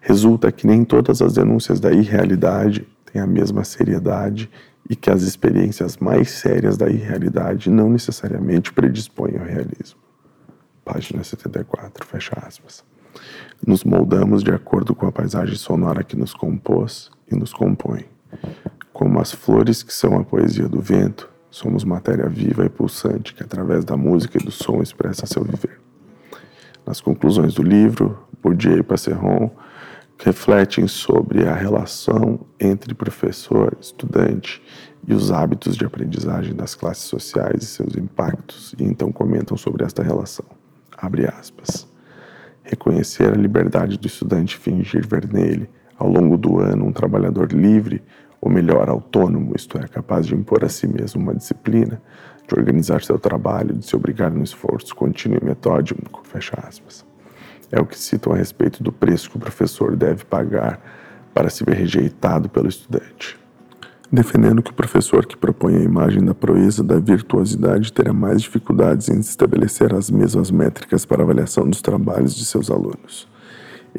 Resulta 0.00 0.50
que 0.50 0.66
nem 0.66 0.84
todas 0.84 1.20
as 1.20 1.34
denúncias 1.34 1.78
da 1.78 1.92
irrealidade 1.92 2.86
têm 3.12 3.20
a 3.20 3.26
mesma 3.26 3.64
seriedade 3.64 4.50
e 4.88 4.94
que 4.94 5.10
as 5.10 5.22
experiências 5.22 5.96
mais 5.96 6.30
sérias 6.30 6.76
da 6.76 6.88
irrealidade 6.88 7.70
não 7.70 7.88
necessariamente 7.88 8.72
predispõem 8.72 9.38
ao 9.38 9.44
realismo. 9.44 9.98
Página 10.84 11.24
74, 11.24 12.06
fecha 12.06 12.36
aspas. 12.46 12.84
Nos 13.66 13.84
moldamos 13.84 14.42
de 14.42 14.50
acordo 14.50 14.94
com 14.94 15.06
a 15.06 15.12
paisagem 15.12 15.56
sonora 15.56 16.04
que 16.04 16.16
nos 16.16 16.34
compôs 16.34 17.10
e 17.30 17.34
nos 17.34 17.52
compõe. 17.52 18.04
Como 18.92 19.20
as 19.20 19.32
flores 19.32 19.82
que 19.82 19.94
são 19.94 20.18
a 20.18 20.24
poesia 20.24 20.68
do 20.68 20.80
vento, 20.80 21.30
somos 21.50 21.84
matéria 21.84 22.28
viva 22.28 22.66
e 22.66 22.68
pulsante 22.68 23.32
que, 23.32 23.42
através 23.42 23.84
da 23.84 23.96
música 23.96 24.38
e 24.38 24.44
do 24.44 24.50
som, 24.50 24.82
expressa 24.82 25.24
seu 25.24 25.42
viver. 25.42 25.80
Nas 26.84 27.00
conclusões 27.00 27.54
do 27.54 27.62
livro, 27.62 28.18
Bourdieu 28.42 28.78
e 28.78 28.82
Passeron 28.82 29.50
refletem 30.18 30.86
sobre 30.86 31.46
a 31.46 31.54
relação 31.54 32.40
entre 32.58 32.94
professor, 32.94 33.76
estudante 33.80 34.62
e 35.06 35.12
os 35.12 35.30
hábitos 35.30 35.76
de 35.76 35.84
aprendizagem 35.84 36.54
das 36.54 36.74
classes 36.74 37.04
sociais 37.04 37.62
e 37.62 37.66
seus 37.66 37.96
impactos, 37.96 38.74
e 38.78 38.84
então 38.84 39.12
comentam 39.12 39.56
sobre 39.56 39.84
esta 39.84 40.02
relação. 40.02 40.46
Abre 40.96 41.26
aspas. 41.26 41.86
Reconhecer 42.62 43.32
a 43.32 43.36
liberdade 43.36 43.98
do 43.98 44.06
estudante 44.06 44.56
fingir 44.56 45.06
ver 45.06 45.30
nele, 45.30 45.68
ao 45.98 46.08
longo 46.08 46.38
do 46.38 46.58
ano, 46.58 46.86
um 46.86 46.92
trabalhador 46.92 47.52
livre, 47.52 48.02
ou 48.40 48.50
melhor, 48.50 48.88
autônomo, 48.88 49.54
isto 49.54 49.78
é, 49.78 49.86
capaz 49.86 50.26
de 50.26 50.34
impor 50.34 50.64
a 50.64 50.68
si 50.68 50.86
mesmo 50.86 51.20
uma 51.20 51.34
disciplina, 51.34 52.00
de 52.46 52.54
organizar 52.54 53.02
seu 53.02 53.18
trabalho, 53.18 53.74
de 53.74 53.86
se 53.86 53.96
obrigar 53.96 54.30
no 54.30 54.42
esforço 54.42 54.94
contínuo 54.94 55.38
e 55.40 55.44
metódico, 55.44 56.22
fecha 56.24 56.56
aspas 56.62 57.04
é 57.74 57.80
o 57.80 57.84
que 57.84 57.98
citam 57.98 58.32
a 58.32 58.36
respeito 58.36 58.84
do 58.84 58.92
preço 58.92 59.28
que 59.28 59.36
o 59.36 59.40
professor 59.40 59.96
deve 59.96 60.24
pagar 60.24 60.80
para 61.34 61.50
se 61.50 61.64
ver 61.64 61.74
rejeitado 61.74 62.48
pelo 62.48 62.68
estudante. 62.68 63.36
Defendendo 64.12 64.62
que 64.62 64.70
o 64.70 64.74
professor 64.74 65.26
que 65.26 65.36
propõe 65.36 65.76
a 65.76 65.82
imagem 65.82 66.24
da 66.24 66.32
proeza 66.32 66.84
da 66.84 67.00
virtuosidade 67.00 67.92
terá 67.92 68.12
mais 68.12 68.42
dificuldades 68.42 69.08
em 69.08 69.18
estabelecer 69.18 69.92
as 69.92 70.08
mesmas 70.08 70.52
métricas 70.52 71.04
para 71.04 71.24
avaliação 71.24 71.68
dos 71.68 71.82
trabalhos 71.82 72.36
de 72.36 72.44
seus 72.44 72.70
alunos. 72.70 73.26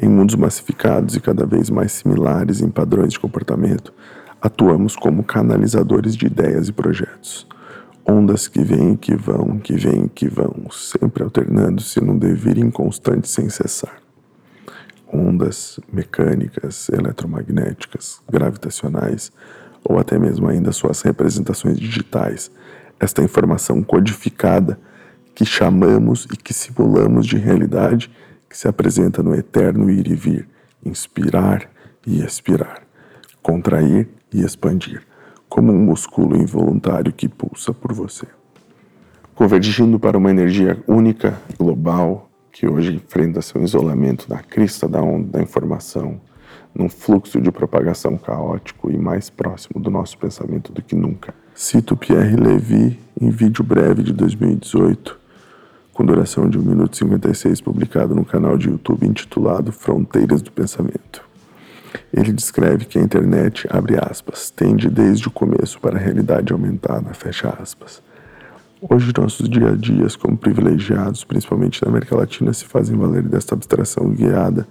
Em 0.00 0.08
mundos 0.08 0.36
massificados 0.36 1.14
e 1.14 1.20
cada 1.20 1.44
vez 1.44 1.68
mais 1.68 1.92
similares 1.92 2.62
em 2.62 2.70
padrões 2.70 3.12
de 3.12 3.20
comportamento, 3.20 3.92
atuamos 4.40 4.96
como 4.96 5.22
canalizadores 5.22 6.16
de 6.16 6.24
ideias 6.24 6.68
e 6.68 6.72
projetos 6.72 7.46
ondas 8.08 8.46
que 8.46 8.62
vêm 8.62 8.92
e 8.92 8.96
que 8.96 9.16
vão, 9.16 9.58
que 9.58 9.74
vêm 9.74 10.04
e 10.04 10.08
que 10.08 10.28
vão, 10.28 10.70
sempre 10.70 11.24
alternando-se 11.24 12.00
num 12.00 12.16
devir 12.16 12.56
inconstante 12.56 13.28
sem 13.28 13.50
cessar. 13.50 14.00
Ondas 15.12 15.80
mecânicas, 15.92 16.88
eletromagnéticas, 16.88 18.20
gravitacionais, 18.30 19.32
ou 19.82 19.98
até 19.98 20.18
mesmo 20.18 20.48
ainda 20.48 20.72
suas 20.72 21.02
representações 21.02 21.78
digitais, 21.78 22.50
esta 22.98 23.22
informação 23.22 23.82
codificada 23.82 24.78
que 25.34 25.44
chamamos 25.44 26.26
e 26.32 26.36
que 26.36 26.54
simulamos 26.54 27.26
de 27.26 27.36
realidade, 27.36 28.10
que 28.48 28.56
se 28.56 28.68
apresenta 28.68 29.22
no 29.22 29.34
eterno 29.34 29.90
ir 29.90 30.06
e 30.06 30.14
vir, 30.14 30.48
inspirar 30.84 31.68
e 32.06 32.22
expirar, 32.22 32.82
contrair 33.42 34.08
e 34.32 34.42
expandir 34.42 35.02
como 35.48 35.72
um 35.72 35.78
músculo 35.78 36.36
involuntário 36.36 37.12
que 37.12 37.28
pulsa 37.28 37.72
por 37.72 37.92
você. 37.92 38.26
Convergindo 39.34 39.98
para 39.98 40.16
uma 40.16 40.30
energia 40.30 40.82
única, 40.86 41.38
global, 41.58 42.28
que 42.50 42.66
hoje 42.66 42.94
enfrenta 42.94 43.42
seu 43.42 43.62
isolamento 43.62 44.26
na 44.28 44.38
crista 44.38 44.88
da 44.88 45.02
onda 45.02 45.38
da 45.38 45.42
informação, 45.42 46.18
num 46.74 46.88
fluxo 46.88 47.40
de 47.40 47.50
propagação 47.50 48.16
caótico 48.16 48.90
e 48.90 48.96
mais 48.96 49.28
próximo 49.28 49.78
do 49.78 49.90
nosso 49.90 50.16
pensamento 50.16 50.72
do 50.72 50.80
que 50.80 50.94
nunca. 50.94 51.34
Cito 51.54 51.96
Pierre 51.96 52.36
Levy 52.36 52.98
em 53.20 53.30
vídeo 53.30 53.62
breve 53.62 54.02
de 54.02 54.12
2018, 54.12 55.18
com 55.92 56.04
duração 56.04 56.48
de 56.48 56.58
1 56.58 56.62
minuto 56.62 56.94
e 56.94 56.98
56, 56.98 57.60
publicado 57.60 58.14
no 58.14 58.24
canal 58.24 58.56
de 58.56 58.68
YouTube 58.68 59.06
intitulado 59.06 59.72
Fronteiras 59.72 60.40
do 60.40 60.52
Pensamento. 60.52 61.25
Ele 62.12 62.32
descreve 62.32 62.84
que 62.84 62.98
a 62.98 63.02
internet, 63.02 63.66
abre 63.70 63.96
aspas, 63.96 64.50
tende 64.50 64.88
desde 64.88 65.28
o 65.28 65.30
começo 65.30 65.80
para 65.80 65.96
a 65.96 66.00
realidade 66.00 66.52
aumentada, 66.52 67.12
fecha 67.14 67.48
aspas. 67.60 68.02
Hoje, 68.80 69.12
nossos 69.16 69.48
dia 69.48 69.70
a 69.70 69.76
dias, 69.76 70.16
como 70.16 70.36
privilegiados, 70.36 71.24
principalmente 71.24 71.82
na 71.82 71.88
América 71.88 72.14
Latina, 72.14 72.52
se 72.52 72.64
fazem 72.64 72.96
valer 72.96 73.22
desta 73.22 73.54
abstração 73.54 74.10
guiada 74.10 74.66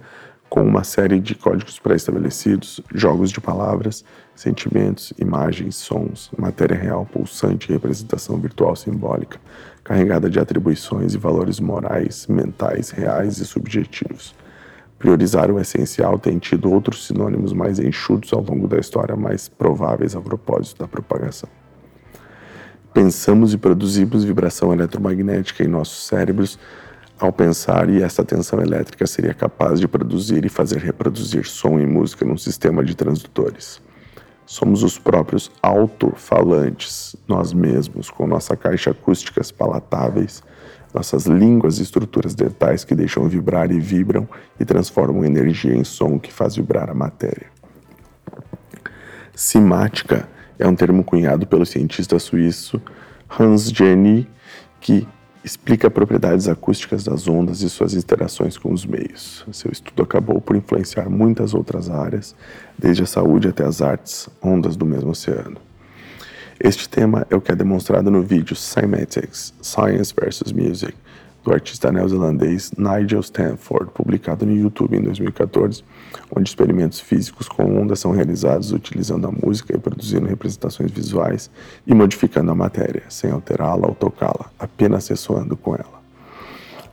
com 0.48 0.62
uma 0.62 0.84
série 0.84 1.18
de 1.18 1.34
códigos 1.34 1.78
pré-estabelecidos, 1.78 2.80
jogos 2.94 3.30
de 3.30 3.40
palavras, 3.40 4.04
sentimentos, 4.34 5.12
imagens, 5.18 5.76
sons, 5.76 6.30
matéria 6.38 6.76
real 6.76 7.04
pulsante 7.04 7.68
e 7.68 7.72
representação 7.72 8.38
virtual 8.38 8.76
simbólica, 8.76 9.40
carregada 9.82 10.30
de 10.30 10.38
atribuições 10.38 11.14
e 11.14 11.18
valores 11.18 11.58
morais, 11.58 12.26
mentais, 12.26 12.90
reais 12.90 13.38
e 13.38 13.44
subjetivos. 13.44 14.34
Priorizar 14.98 15.50
o 15.50 15.60
essencial 15.60 16.18
tem 16.18 16.38
tido 16.38 16.72
outros 16.72 17.06
sinônimos 17.06 17.52
mais 17.52 17.78
enxutos 17.78 18.32
ao 18.32 18.42
longo 18.42 18.66
da 18.66 18.78
história, 18.78 19.14
mais 19.14 19.48
prováveis 19.48 20.16
a 20.16 20.20
propósito 20.20 20.78
da 20.78 20.88
propagação. 20.88 21.48
Pensamos 22.94 23.52
e 23.52 23.58
produzimos 23.58 24.24
vibração 24.24 24.72
eletromagnética 24.72 25.62
em 25.62 25.68
nossos 25.68 26.06
cérebros 26.06 26.58
ao 27.18 27.32
pensar, 27.32 27.88
e 27.90 28.02
essa 28.02 28.24
tensão 28.24 28.60
elétrica 28.60 29.06
seria 29.06 29.34
capaz 29.34 29.80
de 29.80 29.88
produzir 29.88 30.44
e 30.44 30.48
fazer 30.48 30.78
reproduzir 30.78 31.46
som 31.46 31.78
e 31.78 31.86
música 31.86 32.24
num 32.24 32.36
sistema 32.36 32.84
de 32.84 32.94
transdutores. 32.94 33.80
Somos 34.46 34.82
os 34.82 34.98
próprios 34.98 35.50
alto-falantes, 35.62 37.16
nós 37.26 37.52
mesmos, 37.52 38.10
com 38.10 38.26
nossa 38.26 38.56
caixa 38.56 38.90
acústicas 38.90 39.50
palatáveis 39.50 40.42
nossas 40.96 41.26
línguas 41.26 41.78
e 41.78 41.82
estruturas 41.82 42.34
dentais 42.34 42.82
que 42.82 42.94
deixam 42.94 43.28
vibrar 43.28 43.70
e 43.70 43.78
vibram 43.78 44.26
e 44.58 44.64
transformam 44.64 45.24
energia 45.24 45.74
em 45.74 45.84
som 45.84 46.18
que 46.18 46.32
faz 46.32 46.56
vibrar 46.56 46.88
a 46.88 46.94
matéria. 46.94 47.48
Simática 49.34 50.26
é 50.58 50.66
um 50.66 50.74
termo 50.74 51.04
cunhado 51.04 51.46
pelo 51.46 51.66
cientista 51.66 52.18
suíço 52.18 52.80
Hans 53.28 53.68
Jenny, 53.68 54.26
que 54.80 55.06
explica 55.44 55.90
propriedades 55.90 56.48
acústicas 56.48 57.04
das 57.04 57.28
ondas 57.28 57.60
e 57.60 57.68
suas 57.68 57.92
interações 57.92 58.56
com 58.56 58.72
os 58.72 58.86
meios. 58.86 59.44
Seu 59.52 59.70
estudo 59.70 60.02
acabou 60.02 60.40
por 60.40 60.56
influenciar 60.56 61.10
muitas 61.10 61.52
outras 61.52 61.90
áreas, 61.90 62.34
desde 62.78 63.02
a 63.02 63.06
saúde 63.06 63.48
até 63.48 63.64
as 63.64 63.82
artes, 63.82 64.28
ondas 64.42 64.76
do 64.76 64.86
mesmo 64.86 65.10
oceano. 65.10 65.58
Este 66.58 66.88
tema 66.88 67.26
é 67.28 67.36
o 67.36 67.40
que 67.40 67.52
é 67.52 67.54
demonstrado 67.54 68.10
no 68.10 68.22
vídeo 68.22 68.56
Cymatics, 68.56 69.52
Science 69.60 70.14
vs 70.14 70.52
Music, 70.52 70.94
do 71.44 71.52
artista 71.52 71.92
neozelandês 71.92 72.72
Nigel 72.78 73.20
Stanford, 73.20 73.90
publicado 73.92 74.46
no 74.46 74.56
YouTube 74.56 74.96
em 74.96 75.02
2014, 75.02 75.84
onde 76.34 76.48
experimentos 76.48 76.98
físicos 76.98 77.46
com 77.46 77.78
ondas 77.78 78.00
são 78.00 78.10
realizados 78.10 78.72
utilizando 78.72 79.26
a 79.26 79.30
música 79.30 79.76
e 79.76 79.78
produzindo 79.78 80.26
representações 80.26 80.90
visuais 80.90 81.50
e 81.86 81.94
modificando 81.94 82.50
a 82.50 82.54
matéria, 82.54 83.02
sem 83.10 83.30
alterá-la 83.30 83.86
ou 83.88 83.94
tocá-la, 83.94 84.50
apenas 84.58 85.06
ressoando 85.08 85.58
com 85.58 85.74
ela. 85.74 86.00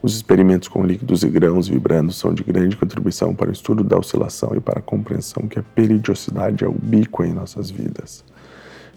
Os 0.02 0.14
experimentos 0.14 0.68
com 0.68 0.84
líquidos 0.84 1.22
e 1.22 1.28
grãos 1.28 1.68
vibrando 1.68 2.12
são 2.12 2.34
de 2.34 2.44
grande 2.44 2.76
contribuição 2.76 3.34
para 3.34 3.48
o 3.48 3.52
estudo 3.52 3.82
da 3.82 3.96
oscilação 3.96 4.54
e 4.54 4.60
para 4.60 4.80
a 4.80 4.82
compreensão 4.82 5.48
que 5.48 5.58
a 5.58 5.62
periodicidade 5.62 6.62
é 6.64 6.68
ubíqua 6.68 7.26
em 7.26 7.32
nossas 7.32 7.70
vidas 7.70 8.22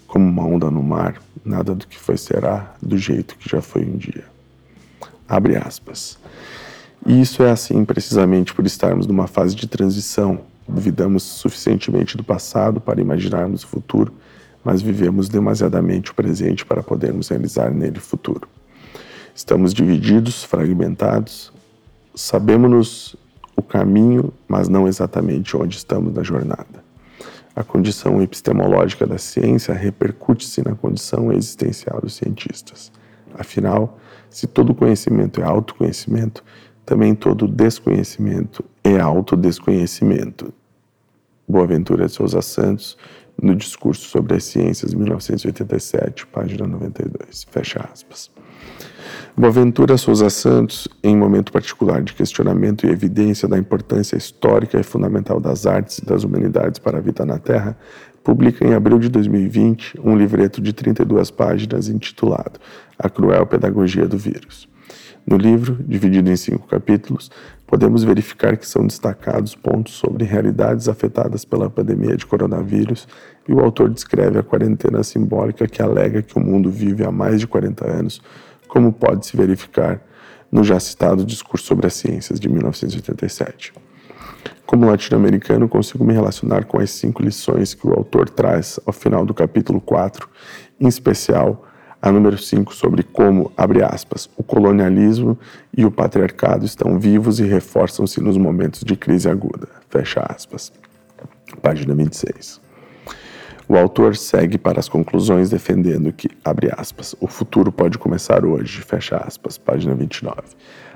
como 0.07 0.25
uma 0.25 0.45
onda 0.45 0.71
no 0.71 0.81
mar, 0.81 1.21
nada 1.43 1.75
do 1.75 1.85
que 1.85 1.99
foi 1.99 2.17
será 2.17 2.73
do 2.81 2.97
jeito 2.97 3.35
que 3.35 3.49
já 3.49 3.61
foi 3.61 3.83
um 3.83 3.97
dia. 3.97 4.23
Abre 5.27 5.57
aspas. 5.57 6.17
E 7.05 7.21
isso 7.21 7.43
é 7.43 7.51
assim 7.51 7.85
precisamente 7.85 8.53
por 8.53 8.65
estarmos 8.65 9.05
numa 9.05 9.27
fase 9.27 9.55
de 9.55 9.67
transição. 9.67 10.39
Duvidamos 10.67 11.23
suficientemente 11.23 12.17
do 12.17 12.23
passado 12.23 12.81
para 12.81 12.99
imaginarmos 12.99 13.63
o 13.63 13.67
futuro, 13.67 14.13
mas 14.63 14.81
vivemos 14.81 15.29
demasiadamente 15.29 16.11
o 16.11 16.15
presente 16.15 16.65
para 16.65 16.81
podermos 16.81 17.29
realizar 17.29 17.71
nele 17.71 17.97
o 17.97 18.01
futuro. 18.01 18.47
Estamos 19.33 19.73
divididos, 19.73 20.43
fragmentados, 20.43 21.53
sabemos 22.15 23.15
o 23.55 23.61
caminho, 23.61 24.33
mas 24.47 24.67
não 24.67 24.87
exatamente 24.87 25.55
onde 25.55 25.77
estamos 25.77 26.13
na 26.13 26.23
jornada. 26.23 26.86
A 27.57 27.63
condição 27.63 28.21
epistemológica 28.21 29.07
da 29.07 29.17
ciência 29.17 29.73
repercute-se 29.73 30.63
na 30.63 30.75
condição 30.75 31.33
existencial 31.33 31.99
dos 31.99 32.13
cientistas. 32.13 32.91
Afinal, 33.33 33.97
se 34.29 34.45
todo 34.45 34.75
conhecimento 34.75 35.41
é 35.41 35.43
autoconhecimento, 35.43 36.43
também 36.85 37.15
todo 37.15 37.47
desconhecimento 37.47 38.63
é 38.83 38.99
autodesconhecimento. 38.99 40.53
Boaventura 41.47 42.05
de 42.05 42.11
Souza 42.11 42.43
Santos, 42.43 42.95
no 43.41 43.55
discurso 43.55 44.07
sobre 44.07 44.35
as 44.35 44.43
ciências, 44.43 44.93
1987, 44.93 46.27
página 46.27 46.67
92. 46.67 47.47
Fecha 47.49 47.89
aspas. 47.91 48.29
Boaventura 49.39 49.97
Souza 49.97 50.31
Santos, 50.31 50.87
em 51.03 51.15
momento 51.15 51.51
particular 51.51 52.01
de 52.01 52.11
questionamento 52.11 52.87
e 52.87 52.89
evidência 52.89 53.47
da 53.47 53.55
importância 53.55 54.17
histórica 54.17 54.79
e 54.79 54.83
fundamental 54.83 55.39
das 55.39 55.67
artes 55.67 55.99
e 55.99 56.05
das 56.07 56.23
humanidades 56.23 56.79
para 56.79 56.97
a 56.97 57.01
vida 57.01 57.23
na 57.23 57.37
Terra, 57.37 57.77
publica 58.23 58.65
em 58.65 58.73
abril 58.73 58.97
de 58.97 59.09
2020 59.09 60.01
um 60.03 60.17
livreto 60.17 60.59
de 60.59 60.73
32 60.73 61.29
páginas 61.29 61.87
intitulado 61.87 62.59
A 62.97 63.07
Cruel 63.11 63.45
Pedagogia 63.45 64.07
do 64.07 64.17
Vírus. 64.17 64.67
No 65.23 65.37
livro, 65.37 65.77
dividido 65.87 66.31
em 66.31 66.35
cinco 66.35 66.67
capítulos, 66.67 67.29
podemos 67.67 68.03
verificar 68.03 68.57
que 68.57 68.67
são 68.67 68.87
destacados 68.87 69.53
pontos 69.53 69.93
sobre 69.93 70.25
realidades 70.25 70.89
afetadas 70.89 71.45
pela 71.45 71.69
pandemia 71.69 72.17
de 72.17 72.25
coronavírus 72.25 73.07
e 73.47 73.53
o 73.53 73.59
autor 73.59 73.89
descreve 73.89 74.39
a 74.39 74.43
quarentena 74.43 75.03
simbólica 75.03 75.67
que 75.67 75.79
alega 75.79 76.23
que 76.23 76.39
o 76.39 76.41
mundo 76.41 76.71
vive 76.71 77.03
há 77.03 77.11
mais 77.11 77.39
de 77.39 77.45
40 77.45 77.87
anos 77.87 78.19
como 78.67 78.91
pode 78.91 79.25
se 79.25 79.35
verificar 79.35 80.01
no 80.51 80.63
já 80.63 80.79
citado 80.79 81.25
Discurso 81.25 81.65
sobre 81.65 81.87
as 81.87 81.93
Ciências 81.93 82.39
de 82.39 82.49
1987. 82.49 83.73
Como 84.65 84.85
latino-americano, 84.85 85.67
consigo 85.67 86.03
me 86.03 86.13
relacionar 86.13 86.65
com 86.65 86.79
as 86.79 86.91
cinco 86.91 87.23
lições 87.23 87.73
que 87.73 87.87
o 87.87 87.93
autor 87.93 88.29
traz 88.29 88.79
ao 88.85 88.93
final 88.93 89.25
do 89.25 89.33
capítulo 89.33 89.79
4, 89.79 90.27
em 90.79 90.87
especial 90.87 91.65
a 92.01 92.11
número 92.11 92.37
5 92.37 92.73
sobre 92.75 93.03
como, 93.03 93.51
abre 93.57 93.83
aspas, 93.83 94.29
o 94.37 94.43
colonialismo 94.43 95.37
e 95.75 95.85
o 95.85 95.91
patriarcado 95.91 96.65
estão 96.65 96.99
vivos 96.99 97.39
e 97.39 97.43
reforçam-se 97.43 98.21
nos 98.21 98.37
momentos 98.37 98.81
de 98.83 98.95
crise 98.95 99.29
aguda, 99.29 99.67
fecha 99.89 100.21
aspas. 100.21 100.71
Página 101.61 101.95
26. 101.95 102.66
O 103.69 103.75
autor 103.75 104.15
segue 104.15 104.57
para 104.57 104.79
as 104.79 104.87
conclusões 104.87 105.49
defendendo 105.49 106.13
que, 106.13 106.29
abre 106.43 106.71
aspas, 106.71 107.13
o 107.19 107.27
futuro 107.27 107.69
pode 107.69 107.97
começar 107.97 108.45
hoje, 108.45 108.81
fecha 108.81 109.17
aspas, 109.17 109.57
página 109.57 109.93
29. 109.93 110.37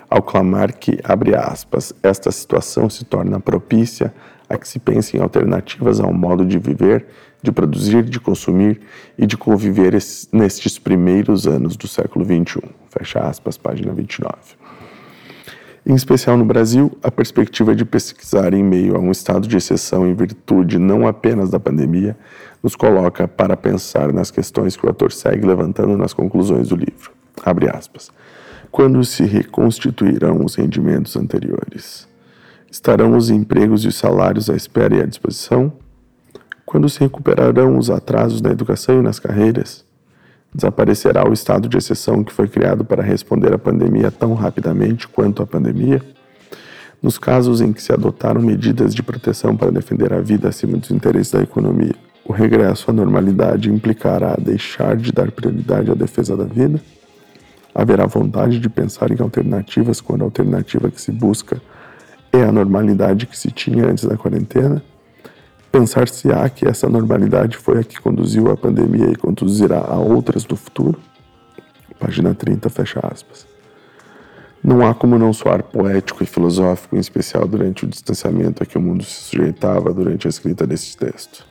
Ao 0.09 0.21
clamar 0.21 0.71
que, 0.71 0.97
abre 1.03 1.35
aspas, 1.35 1.91
esta 2.01 2.31
situação 2.31 2.89
se 2.89 3.03
torna 3.03 3.41
propícia 3.41 4.13
a 4.47 4.57
que 4.57 4.65
se 4.65 4.79
pense 4.79 5.17
em 5.17 5.19
alternativas 5.19 5.99
ao 5.99 6.13
modo 6.13 6.45
de 6.45 6.57
viver, 6.57 7.07
de 7.43 7.51
produzir, 7.51 8.03
de 8.03 8.21
consumir 8.21 8.79
e 9.17 9.25
de 9.25 9.35
conviver 9.35 9.91
nestes 10.31 10.79
primeiros 10.79 11.47
anos 11.47 11.75
do 11.75 11.89
século 11.89 12.23
XXI, 12.23 12.61
fecha 12.87 13.19
aspas, 13.19 13.57
página 13.57 13.93
29. 13.93 14.60
Em 15.83 15.95
especial 15.95 16.37
no 16.37 16.45
Brasil, 16.45 16.91
a 17.01 17.09
perspectiva 17.09 17.75
de 17.75 17.83
pesquisar 17.83 18.53
em 18.53 18.63
meio 18.63 18.95
a 18.95 18.99
um 18.99 19.09
estado 19.09 19.47
de 19.47 19.57
exceção 19.57 20.05
em 20.05 20.13
virtude 20.13 20.77
não 20.77 21.07
apenas 21.07 21.49
da 21.49 21.59
pandemia 21.59 22.15
nos 22.61 22.75
coloca 22.75 23.27
para 23.27 23.57
pensar 23.57 24.13
nas 24.13 24.29
questões 24.29 24.75
que 24.75 24.85
o 24.85 24.89
autor 24.89 25.11
segue 25.11 25.45
levantando 25.45 25.97
nas 25.97 26.13
conclusões 26.13 26.69
do 26.69 26.75
livro. 26.75 27.11
Abre 27.43 27.67
aspas. 27.67 28.11
Quando 28.69 29.03
se 29.03 29.23
reconstituirão 29.23 30.45
os 30.45 30.53
rendimentos 30.53 31.15
anteriores? 31.17 32.07
Estarão 32.69 33.17
os 33.17 33.31
empregos 33.31 33.83
e 33.83 33.87
os 33.87 33.95
salários 33.95 34.51
à 34.51 34.55
espera 34.55 34.95
e 34.95 35.01
à 35.01 35.05
disposição? 35.05 35.73
Quando 36.63 36.87
se 36.87 36.99
recuperarão 36.99 37.77
os 37.77 37.89
atrasos 37.89 38.39
na 38.39 38.51
educação 38.51 38.99
e 38.99 39.01
nas 39.01 39.19
carreiras? 39.19 39.83
Desaparecerá 40.53 41.27
o 41.27 41.31
estado 41.31 41.69
de 41.69 41.77
exceção 41.77 42.23
que 42.23 42.33
foi 42.33 42.47
criado 42.47 42.83
para 42.83 43.01
responder 43.01 43.53
à 43.53 43.57
pandemia 43.57 44.11
tão 44.11 44.33
rapidamente 44.33 45.07
quanto 45.07 45.41
a 45.41 45.47
pandemia? 45.47 46.01
Nos 47.01 47.17
casos 47.17 47.61
em 47.61 47.71
que 47.71 47.81
se 47.81 47.93
adotaram 47.93 48.41
medidas 48.41 48.93
de 48.93 49.01
proteção 49.01 49.55
para 49.55 49.71
defender 49.71 50.13
a 50.13 50.19
vida 50.19 50.49
acima 50.49 50.77
dos 50.77 50.91
interesses 50.91 51.31
da 51.31 51.41
economia, 51.41 51.95
o 52.25 52.33
regresso 52.33 52.91
à 52.91 52.93
normalidade 52.93 53.71
implicará 53.71 54.35
deixar 54.35 54.97
de 54.97 55.11
dar 55.11 55.31
prioridade 55.31 55.89
à 55.89 55.95
defesa 55.95 56.35
da 56.35 56.43
vida? 56.43 56.81
Haverá 57.73 58.05
vontade 58.05 58.59
de 58.59 58.69
pensar 58.69 59.09
em 59.09 59.21
alternativas 59.21 60.01
quando 60.01 60.21
a 60.21 60.25
alternativa 60.25 60.91
que 60.91 61.01
se 61.01 61.11
busca 61.11 61.61
é 62.33 62.43
a 62.43 62.51
normalidade 62.51 63.25
que 63.25 63.37
se 63.37 63.49
tinha 63.49 63.85
antes 63.85 64.03
da 64.03 64.17
quarentena? 64.17 64.83
Pensar-se-á 65.71 66.49
que 66.49 66.67
essa 66.67 66.89
normalidade 66.89 67.55
foi 67.55 67.79
a 67.79 67.83
que 67.83 68.01
conduziu 68.01 68.51
à 68.51 68.57
pandemia 68.57 69.09
e 69.09 69.15
conduzirá 69.15 69.79
a 69.79 69.95
outras 69.95 70.45
no 70.45 70.57
futuro? 70.57 70.99
Página 71.97 72.35
30, 72.35 72.69
fecha 72.69 72.99
aspas. 73.01 73.47
Não 74.61 74.85
há 74.85 74.93
como 74.93 75.17
não 75.17 75.31
soar 75.31 75.63
poético 75.63 76.23
e 76.23 76.25
filosófico, 76.25 76.97
em 76.97 76.99
especial 76.99 77.47
durante 77.47 77.85
o 77.85 77.87
distanciamento 77.87 78.61
a 78.61 78.65
que 78.65 78.77
o 78.77 78.81
mundo 78.81 79.05
se 79.05 79.23
sujeitava 79.23 79.93
durante 79.93 80.27
a 80.27 80.29
escrita 80.29 80.67
deste 80.67 80.97
texto. 80.97 81.47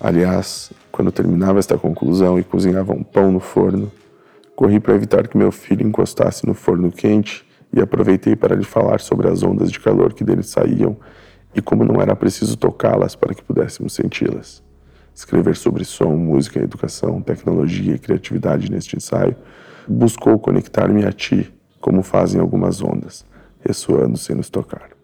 Aliás, 0.00 0.72
quando 0.90 1.12
terminava 1.12 1.58
esta 1.58 1.76
conclusão 1.76 2.38
e 2.38 2.42
cozinhava 2.42 2.94
um 2.94 3.02
pão 3.02 3.30
no 3.30 3.40
forno, 3.40 3.92
corri 4.56 4.80
para 4.80 4.94
evitar 4.94 5.28
que 5.28 5.36
meu 5.36 5.52
filho 5.52 5.86
encostasse 5.86 6.46
no 6.46 6.54
forno 6.54 6.90
quente 6.90 7.44
e 7.74 7.80
aproveitei 7.80 8.34
para 8.34 8.56
lhe 8.56 8.64
falar 8.64 9.00
sobre 9.00 9.28
as 9.28 9.42
ondas 9.42 9.70
de 9.70 9.78
calor 9.78 10.14
que 10.14 10.24
dele 10.24 10.42
saíam 10.42 10.96
e 11.54 11.62
como 11.62 11.84
não 11.84 12.00
era 12.00 12.14
preciso 12.14 12.56
tocá-las 12.56 13.14
para 13.14 13.34
que 13.34 13.42
pudéssemos 13.42 13.92
senti-las. 13.92 14.62
Escrever 15.14 15.56
sobre 15.56 15.84
som, 15.84 16.16
música, 16.16 16.60
educação, 16.60 17.20
tecnologia 17.20 17.94
e 17.94 17.98
criatividade 17.98 18.70
neste 18.70 18.96
ensaio 18.96 19.34
buscou 19.88 20.38
conectar-me 20.38 21.04
a 21.04 21.12
ti, 21.12 21.52
como 21.80 22.02
fazem 22.02 22.40
algumas 22.40 22.82
ondas, 22.82 23.24
ressoando 23.60 24.16
sem 24.16 24.36
nos 24.36 24.50
tocar. 24.50 24.97